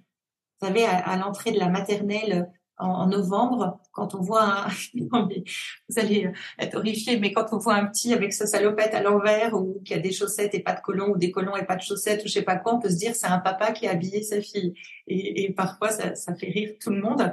[0.60, 6.30] Vous savez, à, l'entrée de la maternelle en, novembre, quand on voit un, vous allez
[6.58, 9.94] être horrifiés, mais quand on voit un petit avec sa salopette à l'envers ou qui
[9.94, 12.28] a des chaussettes et pas de colons ou des colons et pas de chaussettes ou
[12.28, 14.40] je sais pas quoi, on peut se dire c'est un papa qui a habillé sa
[14.40, 14.74] fille.
[15.06, 17.32] Et, et parfois ça, ça, fait rire tout le monde.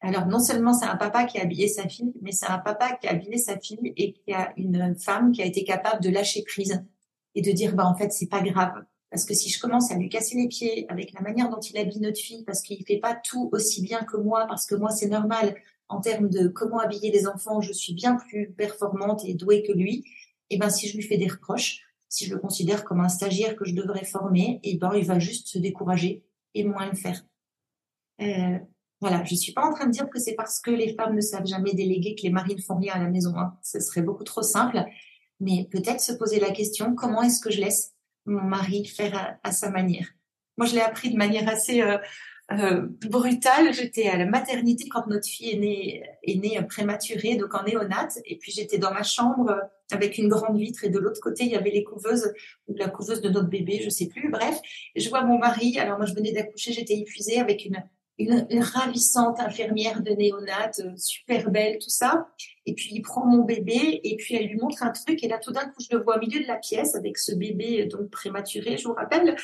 [0.00, 2.96] Alors non seulement c'est un papa qui a habillé sa fille, mais c'est un papa
[3.00, 6.10] qui a habillé sa fille et qui a une femme qui a été capable de
[6.10, 6.84] lâcher prise
[7.34, 9.96] et de dire bah en fait c'est pas grave parce que si je commence à
[9.96, 12.98] lui casser les pieds avec la manière dont il habille notre fille parce qu'il fait
[12.98, 15.54] pas tout aussi bien que moi parce que moi c'est normal
[15.88, 19.72] en termes de comment habiller les enfants, je suis bien plus performante et douée que
[19.72, 20.04] lui.
[20.50, 23.56] Et ben si je lui fais des reproches, si je le considère comme un stagiaire
[23.56, 27.24] que je devrais former, et ben il va juste se décourager et moins le faire.
[28.20, 28.58] Euh,
[29.00, 31.20] voilà, je suis pas en train de dire que c'est parce que les femmes ne
[31.20, 33.32] savent jamais déléguer que les maris ne font rien à la maison.
[33.36, 33.56] Hein.
[33.62, 34.84] Ce serait beaucoup trop simple.
[35.40, 37.94] Mais peut-être se poser la question comment est-ce que je laisse
[38.28, 40.08] mon mari faire à, sa manière.
[40.56, 41.98] Moi, je l'ai appris de manière assez euh,
[42.52, 43.72] euh, brutale.
[43.72, 48.18] J'étais à la maternité quand notre fille est née, est née prématurée, donc en néonate.
[48.24, 49.54] Et puis j'étais dans ma chambre
[49.90, 52.32] avec une grande vitre et de l'autre côté il y avait les couveuses
[52.66, 54.30] ou la couveuse de notre bébé, je sais plus.
[54.30, 54.58] Bref,
[54.96, 55.78] je vois mon mari.
[55.78, 57.82] Alors moi, je venais d'accoucher, j'étais épuisée avec une
[58.18, 62.28] une, ravissante infirmière de néonat, euh, super belle, tout ça.
[62.66, 65.38] Et puis il prend mon bébé et puis elle lui montre un truc et là
[65.38, 67.88] tout d'un coup je le vois au milieu de la pièce avec ce bébé euh,
[67.88, 69.36] donc prématuré, je vous rappelle,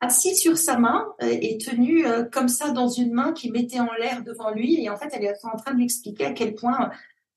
[0.00, 3.92] assis sur sa main euh, et tenu comme ça dans une main qui mettait en
[4.00, 6.54] l'air devant lui et en fait elle est en train de lui expliquer à quel
[6.54, 6.90] point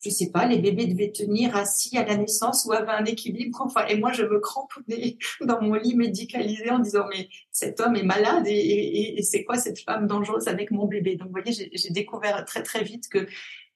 [0.06, 3.60] je sais pas, les bébés devaient tenir assis à la naissance ou avaient un équilibre.
[3.62, 7.96] Enfin, et moi, je me cramponnais dans mon lit médicalisé en disant, mais cet homme
[7.96, 11.16] est malade et, c'est quoi cette femme dangereuse avec mon bébé?
[11.16, 13.28] Donc, vous voyez, j'ai découvert très, très vite que,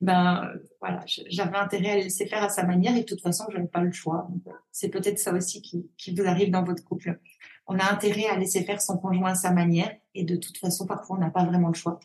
[0.02, 3.58] ben, voilà, j'avais intérêt à laisser faire à sa manière et de toute façon, je
[3.58, 4.28] n'avais pas le choix.
[4.72, 7.20] C'est peut-être ça aussi qui vous arrive dans votre couple.
[7.66, 10.86] On a intérêt à laisser faire son conjoint à sa manière et de toute façon,
[10.86, 12.00] parfois, on n'a pas vraiment le choix.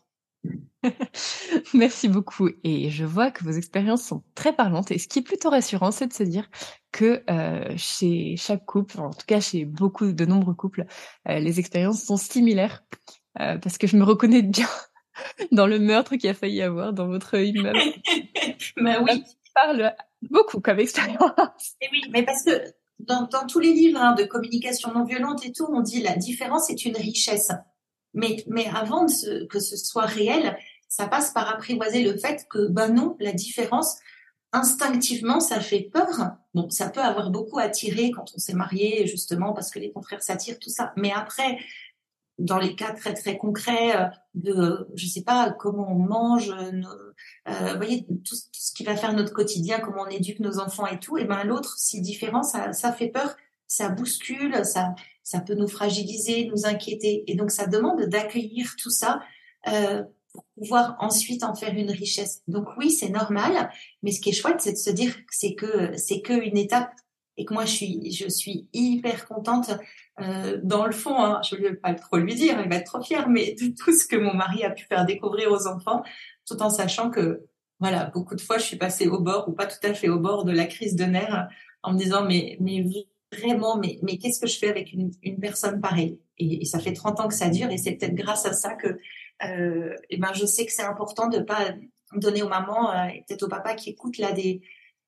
[1.74, 2.48] Merci beaucoup.
[2.62, 4.90] Et je vois que vos expériences sont très parlantes.
[4.90, 6.48] Et ce qui est plutôt rassurant, c'est de se dire
[6.92, 10.86] que euh, chez chaque couple, en tout cas chez beaucoup de nombreux couples,
[11.28, 12.84] euh, les expériences sont similaires.
[13.40, 14.68] Euh, parce que je me reconnais bien
[15.52, 17.78] dans le meurtre qui a failli avoir dans votre immeuble.
[18.76, 19.24] bah oui.
[19.54, 21.76] parle beaucoup comme expérience.
[21.80, 25.52] Et oui, mais parce que dans, tous les livres hein, de communication non violente et
[25.52, 27.50] tout, on dit la différence est une richesse.
[28.14, 30.56] Mais, mais avant que ce soit réel,
[30.88, 33.98] ça passe par apprivoiser le fait que, ben non, la différence,
[34.52, 36.36] instinctivement, ça fait peur.
[36.54, 40.22] Bon, ça peut avoir beaucoup attiré quand on s'est marié, justement, parce que les confrères
[40.22, 40.92] s'attirent, tout ça.
[40.96, 41.58] Mais après,
[42.38, 47.72] dans les cas très très concrets euh, de, je sais pas, comment on mange, euh,
[47.72, 50.98] vous voyez, tout, ce qui va faire notre quotidien, comment on éduque nos enfants et
[50.98, 55.68] tout, et ben l'autre, si différent, ça fait peur, ça bouscule, ça, ça peut nous
[55.68, 57.24] fragiliser, nous inquiéter.
[57.26, 59.20] Et donc, ça demande d'accueillir tout ça
[59.68, 62.42] euh, pour pouvoir ensuite en faire une richesse.
[62.48, 63.70] Donc oui, c'est normal,
[64.02, 66.58] mais ce qui est chouette, c'est de se dire que c'est que c'est que une
[66.58, 66.92] étape
[67.36, 69.70] et que moi je suis je suis hyper contente
[70.20, 71.16] euh, dans le fond.
[71.16, 73.74] Hein, je ne vais pas trop lui dire, il va être trop fier, mais de
[73.74, 76.02] tout ce que mon mari a pu faire découvrir aux enfants,
[76.46, 77.46] tout en sachant que
[77.80, 80.18] voilà, beaucoup de fois je suis passée au bord ou pas tout à fait au
[80.18, 81.48] bord de la crise de nerfs
[81.82, 82.84] en me disant mais mais
[83.36, 86.18] vraiment, mais, mais qu'est-ce que je fais avec une, une personne pareille?
[86.38, 88.98] Et, ça fait 30 ans que ça dure et c'est peut-être grâce à ça que
[89.44, 91.74] euh, et ben, je sais que c'est important de pas
[92.16, 94.62] donner aux mamans euh, et peut-être aux papas qui écoutent là des,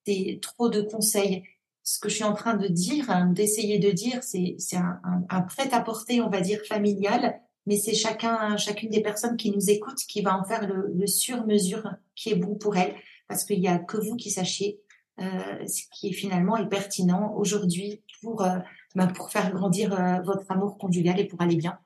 [0.05, 1.43] des trop de conseils.
[1.83, 5.41] Ce que je suis en train de dire, hein, d'essayer de dire, c'est un, un,
[5.41, 10.21] prêt-à-porter, on va dire familial, mais c'est chacun, chacune des personnes qui nous écoutent qui
[10.21, 12.93] va en faire le, sur-mesure qui est bon pour elle,
[13.29, 14.81] parce qu'il y a que vous qui sachiez
[15.19, 18.59] euh, ce qui finalement est pertinent aujourd'hui pour, euh,
[18.95, 21.77] bah, pour faire grandir euh, votre amour conjugal et pour aller bien.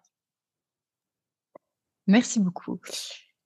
[2.07, 2.79] Merci beaucoup.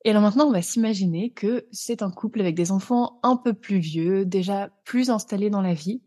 [0.04, 3.54] Et alors maintenant, on va s'imaginer que c'est un couple avec des enfants un peu
[3.54, 6.02] plus vieux, déjà plus installés dans la vie,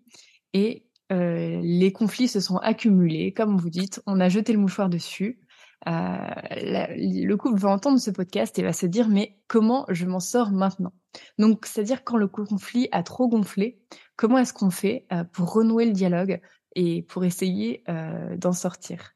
[0.52, 3.32] et euh, les conflits se sont accumulés.
[3.32, 5.40] Comme vous dites, on a jeté le mouchoir dessus.
[5.86, 10.50] Le couple va entendre ce podcast et va se dire mais comment je m'en sors
[10.50, 10.92] maintenant?
[11.38, 13.80] Donc c'est-à-dire quand le conflit a trop gonflé,
[14.16, 16.40] comment est-ce qu'on fait pour renouer le dialogue?
[16.78, 19.14] Et pour essayer euh, d'en sortir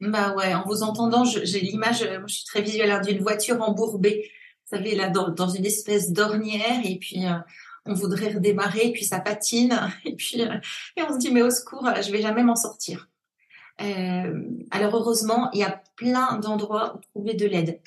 [0.00, 4.30] Bah ouais, en vous entendant, j'ai l'image, je suis très visuelle hein, d'une voiture embourbée,
[4.70, 7.24] vous savez là dans, une espèce d'ornière et puis
[7.84, 11.50] on voudrait redémarrer, et puis ça patine, et puis et on se dit mais au
[11.50, 13.08] secours, je vais jamais m'en sortir.
[13.80, 17.80] Euh, alors heureusement, il y a plein d'endroits pour trouver de l'aide.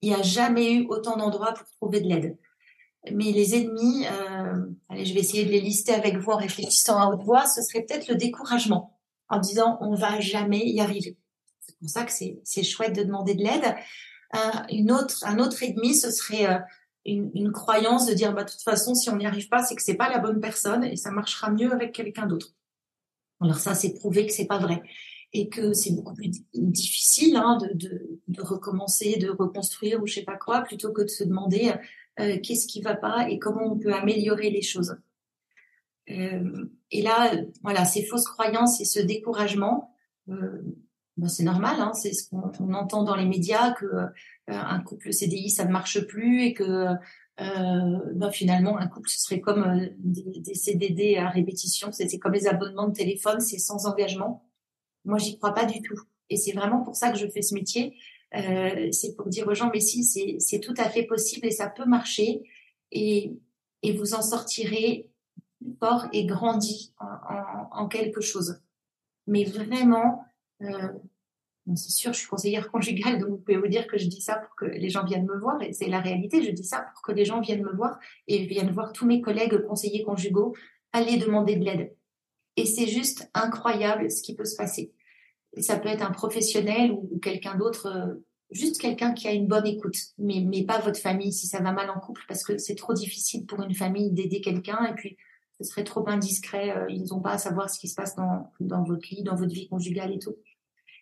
[0.00, 2.38] Il n'y a jamais eu autant d'endroits pour trouver de l'aide.
[3.10, 6.98] Mais les ennemis, euh, allez, je vais essayer de les lister avec vous en réfléchissant
[6.98, 8.96] à haute voix, ce serait peut-être le découragement,
[9.28, 11.18] en disant on va jamais y arriver.
[11.60, 13.74] C'est pour ça que c'est chouette de demander de l'aide.
[14.36, 14.38] Euh,
[14.70, 16.58] une autre, un autre ennemi, ce serait euh,
[17.04, 19.82] une, croyance de dire bah de toute façon si on n'y arrive pas, c'est que
[19.82, 22.54] c'est pas la bonne personne et ça marchera mieux avec quelqu'un d'autre.
[23.40, 24.80] Alors ça, c'est prouvé que c'est pas vrai
[25.32, 30.22] et que c'est beaucoup plus difficile hein, de, de, recommencer, de reconstruire ou je sais
[30.22, 31.72] pas quoi, plutôt que de se demander
[32.16, 34.96] qu'est-ce qui va pas et comment on peut améliorer les choses.
[36.06, 39.96] et là, voilà, ces fausses croyances et ce découragement,
[40.26, 43.86] ben c'est normal, hein, c'est ce qu'on entend dans les médias que
[44.48, 46.86] un couple CDI ça ne marche plus et que
[47.38, 52.46] ben finalement un couple ce serait comme des, des, CDD à répétition, c'est comme les
[52.46, 54.44] abonnements de téléphone, c'est sans engagement.
[55.04, 56.00] Moi, j'y crois pas du tout.
[56.30, 57.96] Et c'est vraiment pour ça que je fais ce métier.
[58.34, 61.68] Euh, c'est pour dire aux gens, mais si, c'est tout à fait possible et ça
[61.68, 62.42] peut marcher.
[62.90, 63.32] Et,
[63.82, 65.10] et vous en sortirez
[65.80, 68.60] fort et grandi en, en, quelque chose.
[69.26, 70.24] Mais vraiment,
[70.62, 70.88] euh,
[71.74, 74.36] c'est sûr, je suis conseillère conjugale, donc vous pouvez vous dire que je dis ça
[74.36, 77.02] pour que les gens viennent me voir, et c'est la réalité, je dis ça pour
[77.02, 80.54] que les gens viennent me voir et viennent voir tous mes collègues conseillers conjugaux
[80.92, 81.94] aller demander de l'aide.
[82.56, 84.92] Et c'est juste incroyable ce qui peut se passer.
[85.58, 89.66] Ça peut être un professionnel ou, quelqu'un d'autre, euh, juste quelqu'un qui a une bonne
[89.66, 92.74] écoute, mais, mais pas votre famille si ça va mal en couple, parce que c'est
[92.74, 95.16] trop difficile pour une famille d'aider quelqu'un et puis
[95.60, 96.76] ce serait trop indiscret.
[96.76, 99.36] Euh, ils n'ont pas à savoir ce qui se passe dans, dans votre lit, dans
[99.36, 100.36] votre vie conjugale et tout.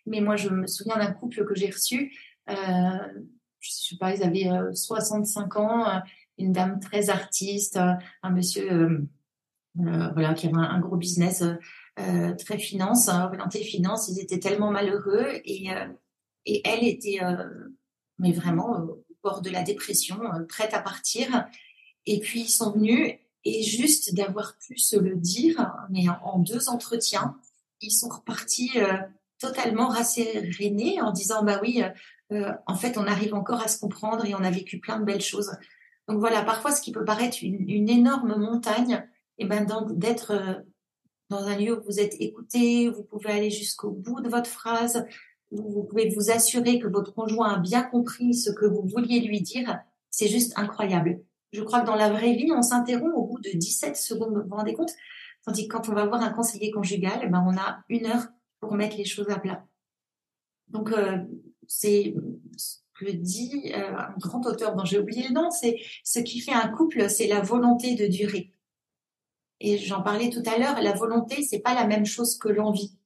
[0.05, 2.13] Mais moi, je me souviens d'un couple que j'ai reçu.
[2.49, 2.53] Euh,
[3.59, 6.01] je sais pas, ils avaient 65 ans,
[6.39, 9.07] une dame très artiste, un monsieur
[9.79, 11.43] euh, voilà, qui avait un, gros business
[11.99, 14.07] euh, euh, très finance, hein, orienté finance.
[14.07, 15.69] Ils étaient tellement malheureux et,
[16.45, 17.19] et elle était,
[18.17, 21.47] mais vraiment au bord de la dépression, prête à partir.
[22.05, 26.69] Et puis ils sont venus et juste d'avoir pu se le dire, mais en, deux
[26.69, 27.35] entretiens,
[27.81, 28.71] ils sont repartis
[29.39, 31.83] totalement rassérénés en disant bah oui,
[32.31, 35.21] en fait on arrive encore à se comprendre et on a vécu plein de belles
[35.21, 35.51] choses.
[36.07, 40.55] Donc voilà, parfois ce qui peut paraître une, énorme montagne, et ben d'être euh,
[41.31, 45.05] dans un lieu où vous êtes écouté, vous pouvez aller jusqu'au bout de votre phrase,
[45.49, 49.41] vous pouvez vous assurer que votre conjoint a bien compris ce que vous vouliez lui
[49.41, 51.21] dire, c'est juste incroyable.
[51.53, 54.49] Je crois que dans la vraie vie, on s'interrompt au bout de 17 secondes, vous
[54.49, 54.91] vous rendez compte?
[55.45, 58.27] Tandis que quand on va voir un conseiller conjugal, ben on a une heure
[58.59, 59.65] pour mettre les choses à plat.
[60.67, 61.17] Donc, euh,
[61.67, 62.13] c'est
[62.57, 66.41] ce que dit euh, un grand auteur dont j'ai oublié le nom, c'est ce qui
[66.41, 68.50] fait un couple, c'est la volonté de durer.
[69.63, 72.97] Et j'en parlais tout à l'heure, la volonté, c'est pas la même chose que l'envie.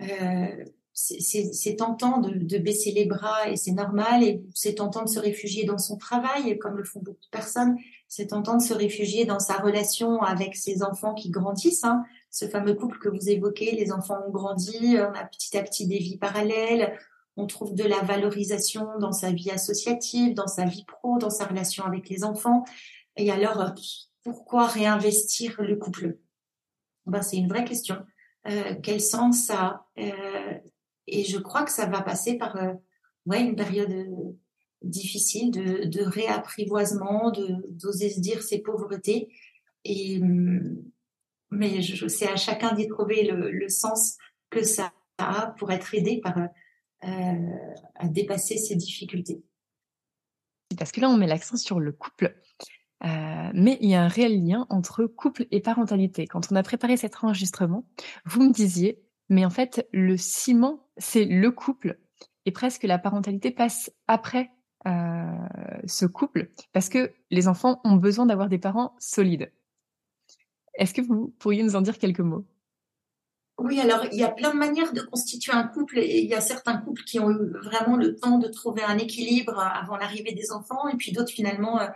[0.00, 5.18] Euh, c'est tentant de, baisser les bras et c'est normal, et c'est tentant de se
[5.18, 7.76] réfugier dans son travail, comme le font beaucoup de personnes.
[8.06, 11.82] C'est tentant de se réfugier dans sa relation avec ses enfants qui grandissent.
[11.82, 12.04] Hein.
[12.30, 15.88] Ce fameux couple que vous évoquez, les enfants ont grandi, on a petit à petit
[15.88, 16.96] des vies parallèles,
[17.36, 21.46] on trouve de la valorisation dans sa vie associative, dans sa vie pro, dans sa
[21.46, 22.64] relation avec les enfants.
[23.16, 23.74] Et alors,
[24.24, 26.18] pourquoi réinvestir le couple?
[27.06, 28.04] Ben, C'est une vraie question.
[28.48, 29.86] Euh, quel sens ça a?
[29.98, 30.58] Euh,
[31.06, 32.72] Et je crois que ça va passer par euh,
[33.26, 34.06] ouais, une période
[34.82, 37.32] difficile de, de réapprivoisement,
[37.68, 39.28] d'oser se dire ses pauvretés.
[39.84, 40.82] Et, hum,
[41.50, 44.16] mais c'est à chacun d'y trouver le, le, sens
[44.50, 46.36] que ça a pour être aidé par,
[47.02, 49.42] à dépasser ces difficultés.
[50.76, 52.34] Parce que là, on met l'accent sur le couple.
[53.04, 56.26] Euh, mais il y a un réel lien entre couple et parentalité.
[56.26, 57.84] Quand on a préparé cet enregistrement,
[58.24, 61.98] vous me disiez, mais en fait, le ciment, c'est le couple,
[62.46, 64.50] et presque la parentalité passe après
[64.86, 65.32] euh,
[65.86, 69.52] ce couple, parce que les enfants ont besoin d'avoir des parents solides.
[70.74, 72.46] Est-ce que vous pourriez nous en dire quelques mots?
[73.58, 76.34] Oui, alors il y a plein de manières de constituer un couple et il y
[76.34, 80.32] a certains couples qui ont eu vraiment le temps de trouver un équilibre avant l'arrivée
[80.32, 81.86] des enfants et puis d'autres finalement, euh,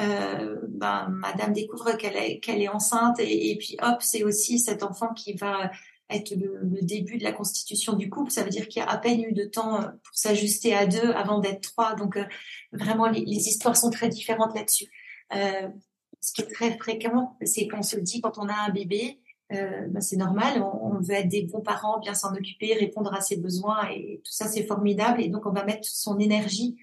[0.00, 4.84] euh ben, Madame découvre qu'elle est, qu'elle est enceinte et, puis hop, c'est aussi cet
[4.84, 5.72] enfant qui va
[6.08, 8.30] être le, début de la constitution du couple.
[8.30, 11.10] Ça veut dire qu'il y a à peine eu de temps pour s'ajuster à deux
[11.12, 11.94] avant d'être trois.
[11.96, 12.24] Donc euh,
[12.72, 14.86] vraiment, les, les, histoires sont très différentes là-dessus.
[15.34, 15.68] Euh,
[16.20, 19.20] ce qui est très fréquent, c'est qu'on se dit quand on a un bébé,
[19.52, 23.20] euh, bah, c'est normal, on, veut être des bons parents, bien s'en occuper, répondre à
[23.20, 26.76] ses besoins et tout ça c'est formidable et donc on va mettre son énergie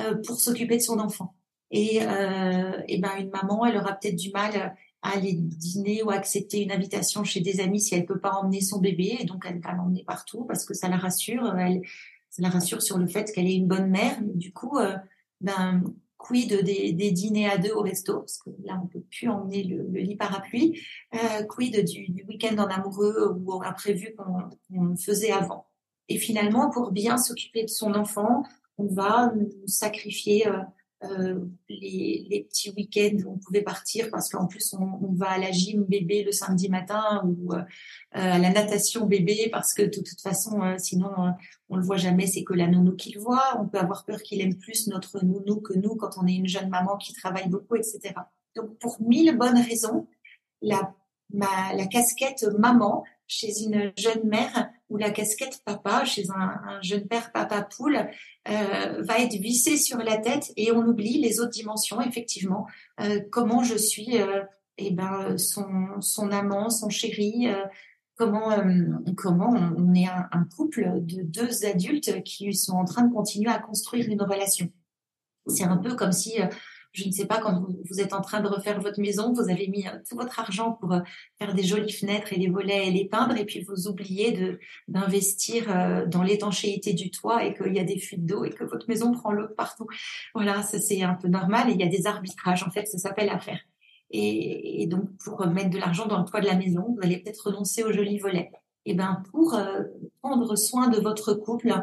[0.00, 1.34] euh, pour s'occuper de son enfant.
[1.70, 6.10] Et, euh, et ben une maman, elle aura peut-être du mal à aller dîner ou
[6.10, 9.44] accepter une invitation chez des amis si elle peut pas emmener son bébé et donc
[9.46, 11.82] elle va l'emmener partout parce que ça la rassure, elle,
[12.30, 14.18] ça la rassure sur le fait qu'elle est une bonne mère.
[14.22, 14.96] Mais du coup, euh,
[15.40, 15.84] ben
[16.18, 19.62] quid des, des, dîners à deux au resto, parce que là, on peut plus emmener
[19.62, 20.80] le, lit parapluie,
[21.14, 25.66] euh, quid du, du week-end en amoureux où on a prévu qu'on faisait avant.
[26.08, 28.42] Et finalement, pour bien s'occuper de son enfant,
[28.78, 30.58] on va nous sacrifier euh,
[31.04, 31.38] euh,
[31.68, 35.52] les, les, petits week-ends on pouvait partir parce qu'en plus on, on, va à la
[35.52, 37.62] gym bébé le samedi matin ou euh,
[38.10, 41.10] à la natation bébé parce que de toute façon euh, sinon
[41.68, 43.60] on le voit jamais c'est que la nounou qui le voit.
[43.60, 46.48] On peut avoir peur qu'il aime plus notre nounou que nous quand on est une
[46.48, 48.14] jeune maman qui travaille beaucoup etc
[48.56, 50.08] donc pour mille bonnes raisons
[50.62, 50.96] la
[51.32, 56.82] ma, la casquette maman chez une jeune mère ou la casquette papa chez un, un
[56.82, 58.08] jeune père papa poule
[58.48, 62.66] euh, va être vissée sur la tête et on oublie les autres dimensions effectivement.
[63.00, 64.42] Euh, comment je suis euh,
[64.78, 67.64] eh ben son son amant son chéri euh,
[68.16, 68.86] comment euh,
[69.16, 73.50] comment on est un, un, couple de deux adultes qui sont en train de continuer
[73.50, 74.70] à construire une relation.
[75.46, 76.38] C'est un peu comme si
[76.98, 79.68] je ne sais pas, quand vous, êtes en train de refaire votre maison, vous avez
[79.68, 81.00] mis euh, tout votre argent pour euh,
[81.38, 85.70] faire des jolies fenêtres et les volets et les peindre, et puis vous oubliez d'investir
[85.70, 88.88] euh, dans l'étanchéité du toit et qu'il y a des fuites d'eau et que votre
[88.88, 89.86] maison prend l'eau partout.
[90.34, 91.70] Voilà, ça c'est un peu normal.
[91.70, 93.60] Et il y a des arbitrages, en fait, ça s'appelle affaire.
[94.10, 97.18] Et, et, donc pour mettre de l'argent dans le toit de la maison, vous allez
[97.18, 98.50] peut-être renoncer aux jolis volets.
[98.86, 99.54] Et ben pour
[100.22, 101.74] prendre soin de votre couple,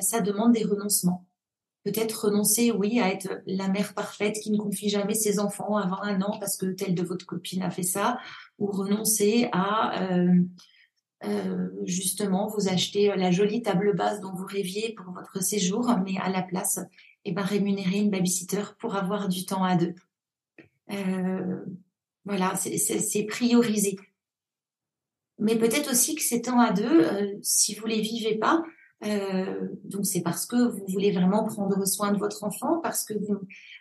[0.00, 1.24] ça demande des renoncements
[1.84, 6.02] peut-être renoncer, oui, à être la mère parfaite qui ne confie jamais ses enfants avant
[6.02, 8.18] un an parce que telle de votre copine a fait ça,
[8.58, 10.34] ou renoncer à euh,
[11.24, 16.16] euh, justement vous acheter la jolie table basse dont vous rêviez pour votre séjour, mais
[16.22, 16.80] à la place,
[17.26, 19.94] eh ben, rémunérer une babysitter pour avoir du temps à deux.
[20.90, 21.64] Euh,
[22.24, 23.98] voilà, c'est prioriser.
[25.38, 28.62] Mais peut-être aussi que ces temps à deux, si vous les vivez pas,
[29.04, 33.14] euh, donc c'est parce que vous voulez vraiment prendre soin de votre enfant, parce que
[33.14, 33.40] vous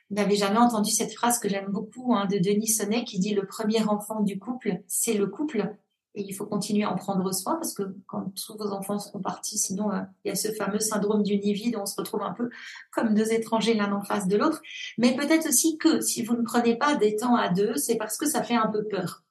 [0.10, 3.46] n'avez jamais entendu cette phrase que j'aime beaucoup hein, de Denis Sonnet qui dit le
[3.46, 5.76] premier enfant du couple, c'est le couple.
[6.16, 9.20] Et il faut continuer à en prendre soin parce que quand tous vos enfants seront
[9.20, 12.22] partis, sinon euh, il y a ce fameux syndrome du nid vide on se retrouve
[12.22, 12.52] un peu
[12.92, 14.62] comme deux étrangers l'un en face de l'autre.
[15.00, 18.18] Mais peut-être aussi que si vous ne prenez pas des temps à deux, c'est parce
[18.18, 19.24] que ça fait un peu peur.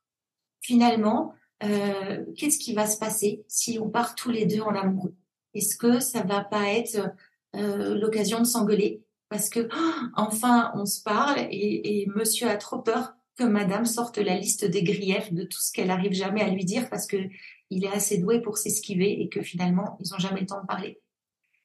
[0.61, 5.15] Finalement, euh, qu'est-ce qui va se passer si on part tous les deux en amoureux?
[5.55, 7.11] Est-ce que ça va pas être
[7.55, 9.03] euh, l'occasion de s'engueuler?
[9.29, 9.69] Parce que
[10.17, 14.83] enfin on se parle et, Monsieur a trop peur que Madame sorte la liste des
[14.83, 17.17] griefs de tout ce qu'elle arrive jamais à lui dire parce que
[17.71, 20.67] il est assez doué pour s'esquiver et que finalement ils ont jamais le temps de
[20.67, 21.01] parler.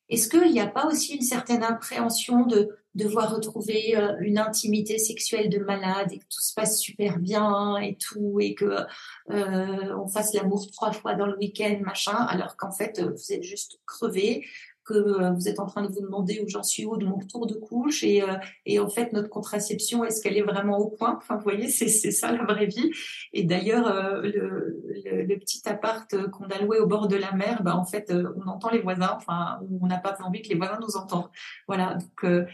[0.09, 4.97] Est-ce qu'il n'y a pas aussi une certaine appréhension de devoir retrouver euh, une intimité
[4.97, 8.85] sexuelle de malade et que tout se passe super bien et tout et que
[9.29, 13.43] euh, on fasse l'amour trois fois dans le week-end machin alors qu'en fait vous êtes
[13.43, 14.45] juste crevé
[14.87, 17.17] que euh, vous êtes en train de vous demander où j'en suis où de mon
[17.17, 18.35] retour de couche et, euh,
[18.65, 21.15] et en fait notre contraception est-ce qu'elle est vraiment au point?
[21.17, 22.91] Enfin vous voyez c'est ça la vraie vie
[23.33, 27.75] et d'ailleurs euh, le, petit appart qu'on a loué au bord de la mer bah
[27.75, 30.97] en fait on entend les voisins enfin on n'a pas envie que les voisins nous
[30.97, 31.29] entendent
[31.67, 32.47] voilà donc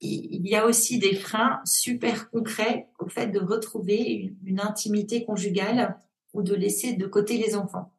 [0.00, 5.96] il y a aussi des freins super concrets au fait de retrouver une, intimité conjugale
[6.34, 7.92] ou de laisser de côté les enfants.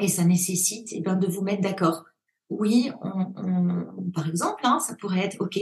[0.00, 2.04] Et ça nécessite eh bien, de vous mettre d'accord.
[2.50, 2.90] Oui,
[4.14, 5.58] par exemple, hein, ça pourrait être, OK,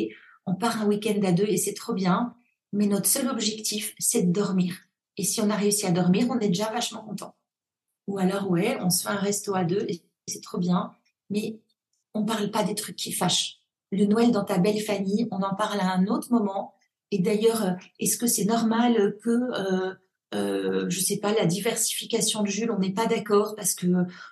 [0.47, 2.34] on part un week-end à deux et c'est trop bien,
[2.72, 4.74] mais notre seul objectif, c'est de dormir.
[5.16, 7.36] Et si on a réussi à dormir, on est déjà vachement content.
[8.07, 10.93] Ou alors, ouais, on se fait un resto à deux et c'est trop bien,
[11.30, 11.61] mais
[12.14, 13.59] on parle pas des trucs qui fâchent
[13.91, 16.74] le Noël dans ta belle famille, on en parle à un autre moment.
[17.11, 19.95] Et d'ailleurs, est-ce que c'est normal que, euh,
[20.35, 23.87] euh, je sais pas, la diversification de Jules, on n'est pas d'accord parce que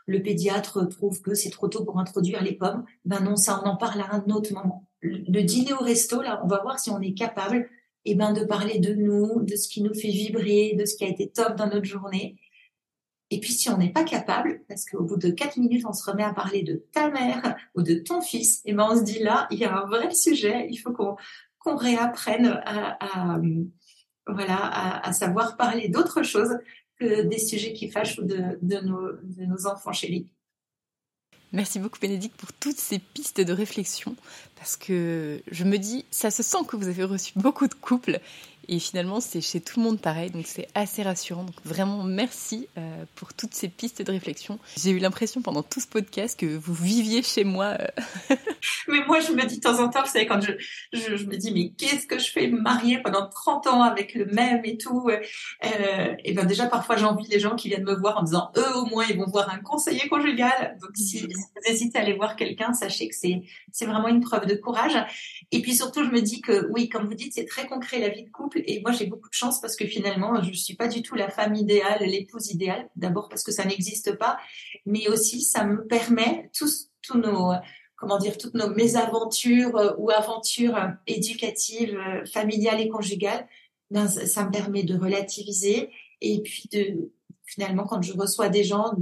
[0.06, 3.68] le pédiatre trouve que c'est trop tôt pour introduire les pommes Ben non, ça, on
[3.68, 4.86] en parle à un autre moment.
[5.00, 7.68] Le, dîner au resto, là, on va voir si on est capable,
[8.04, 11.04] eh ben, de parler de nous, de ce qui nous fait vibrer, de ce qui
[11.04, 12.36] a été top dans notre journée.
[13.30, 16.08] Et puis si on n'est pas capable, parce qu'au bout de quatre minutes, on se
[16.08, 19.18] remet à parler de ta mère ou de ton fils, et ben on se dit
[19.18, 21.16] là, il y a un vrai sujet, il faut qu'on
[21.58, 23.40] qu'on réapprenne à, à
[24.26, 26.58] voilà à, savoir parler d'autre chose
[26.98, 30.26] que des sujets qui fâchent ou de, de, nos, de nos enfants chéris.
[31.52, 34.16] Merci beaucoup Bénédicte pour toutes ces pistes de réflexion
[34.56, 38.20] parce que je me dis, ça se sent que vous avez reçu beaucoup de couples
[38.68, 41.44] et finalement, c'est chez tout le monde pareil, donc c'est assez rassurant.
[41.44, 44.58] Donc vraiment, merci euh, pour toutes ces pistes de réflexion.
[44.76, 47.76] J'ai eu l'impression pendant tout ce podcast que vous viviez chez moi.
[47.80, 48.36] Euh.
[48.88, 50.52] mais moi, je me dis de temps en temps, vous savez, quand je,
[50.92, 54.26] je, je me dis, mais qu'est-ce que je fais marier pendant 30 ans avec le
[54.26, 58.18] même et tout euh, Et bien déjà, parfois, j'envie les gens qui viennent me voir
[58.18, 60.76] en disant, eux au moins, ils vont voir un conseiller conjugal.
[60.80, 61.32] Donc si, si vous
[61.66, 63.42] hésitez à aller voir quelqu'un, sachez que c'est
[63.72, 64.96] c'est vraiment une preuve de courage.
[65.52, 68.08] Et puis surtout, je me dis que oui, comme vous dites, c'est très concret la
[68.08, 70.74] vie de couple et moi, j'ai beaucoup de chance parce que finalement, je ne suis
[70.74, 72.88] pas du tout la femme idéale, l'épouse idéale.
[72.96, 74.38] D'abord parce que ça n'existe pas,
[74.84, 77.52] mais aussi ça me permet tous tous nos
[77.96, 81.98] comment dire, toutes nos mésaventures ou aventures éducatives,
[82.30, 83.48] familiales et conjugales,
[83.90, 85.90] ben, ça, me permet de relativiser
[86.20, 87.10] et puis de
[87.44, 88.92] finalement quand je reçois des gens,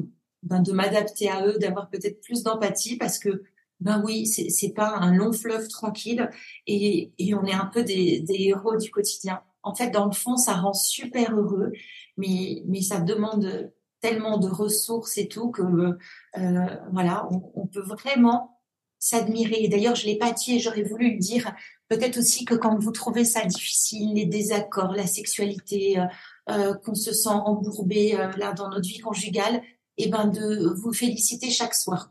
[0.42, 3.42] ben, de m'adapter à eux, d'avoir peut-être plus d'empathie parce que
[3.80, 6.30] ben oui, c'est pas un long fleuve tranquille
[6.66, 9.42] et, et on est un peu des, des héros du quotidien.
[9.62, 11.72] En fait, dans le fond, ça rend super heureux,
[12.16, 13.72] mais mais ça demande
[14.04, 18.60] tellement de ressources et tout que euh, voilà, on, peut vraiment
[18.98, 19.66] s'admirer.
[19.68, 21.54] D'ailleurs, je l'ai dit et j'aurais voulu le dire.
[21.88, 26.04] Peut-être aussi que quand vous trouvez ça difficile, les désaccords, la sexualité, euh,
[26.50, 29.62] euh qu'on se sent embourbé euh, là dans notre vie conjugale,
[29.96, 32.10] et eh ben de vous féliciter chaque soir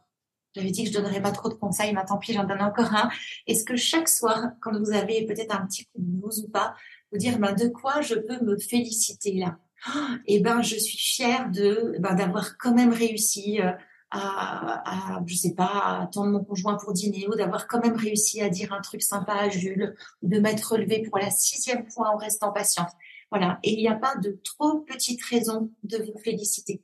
[0.56, 2.94] j'avais dit que je donnerais pas trop de conseils, mais tant pis, j'en donne encore
[2.94, 3.10] un.
[3.48, 6.76] Est-ce que chaque soir, quand vous avez peut-être un petit coup de blues ou pas,
[7.12, 9.58] vous dire ben, de quoi je peux me féliciter là?
[10.28, 13.72] Eh ben, je suis fière de ben, d'avoir quand même réussi euh,
[14.12, 18.42] à, je sais pas, à attendre mon conjoint pour dîner ou d'avoir quand même réussi
[18.42, 22.12] à dire un truc sympa à Jules ou de m'être relevé pour la sixième fois
[22.14, 22.92] en restant patiente.
[23.32, 23.60] Voilà.
[23.64, 26.82] Et il n'y a pas de trop petites raisons de vous féliciter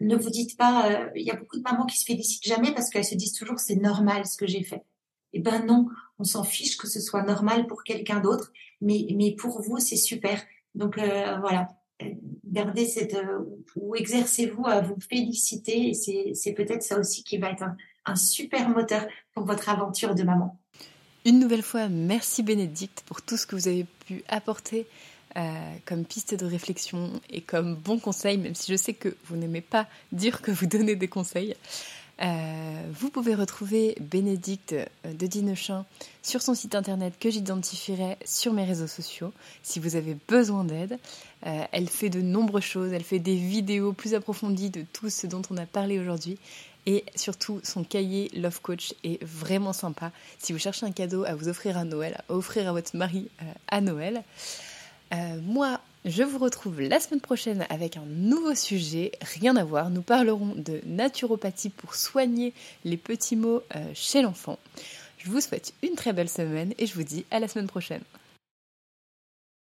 [0.00, 2.72] ne vous dites pas, euh, il y a beaucoup de mamans qui se félicitent jamais
[2.72, 4.82] parce qu'elles se disent toujours c'est normal ce que j'ai fait.
[5.32, 5.88] Eh ben non,
[6.18, 9.96] on s'en fiche que ce soit normal pour quelqu'un d'autre, mais mais pour vous c'est
[9.96, 10.42] super.
[10.74, 11.68] Donc euh, voilà,
[12.44, 13.40] gardez cette euh,
[13.76, 17.76] ou exercez-vous à vous féliciter c'est c'est peut-être ça aussi qui va être un,
[18.06, 20.58] un super moteur pour votre aventure de maman.
[21.26, 24.86] Une nouvelle fois, merci Bénédicte pour tout ce que vous avez pu apporter
[25.36, 29.36] euh, comme piste de réflexion et comme bon conseil, même si je sais que vous
[29.36, 31.54] n'aimez pas dire que vous donnez des conseils.
[32.20, 35.86] Euh, vous pouvez retrouver Bénédicte euh, de Dinechin
[36.22, 40.98] sur son site internet que j'identifierai sur mes réseaux sociaux si vous avez besoin d'aide.
[41.42, 45.42] elle fait de nombreuses choses, elle fait des vidéos plus approfondies de tout ce dont
[45.50, 46.38] on a parlé aujourd'hui
[46.86, 50.10] et surtout son cahier Love Coach est vraiment sympa
[50.40, 53.28] si vous cherchez un cadeau à vous offrir à Noël, à offrir à votre mari
[53.68, 54.24] à Noël.
[55.12, 59.90] Euh, moi, je vous retrouve la semaine prochaine avec un nouveau sujet, rien à voir.
[59.90, 62.52] Nous parlerons de naturopathie pour soigner
[62.84, 64.58] les petits mots euh, chez l'enfant.
[65.18, 68.02] Je vous souhaite une très belle semaine et je vous dis à la semaine prochaine.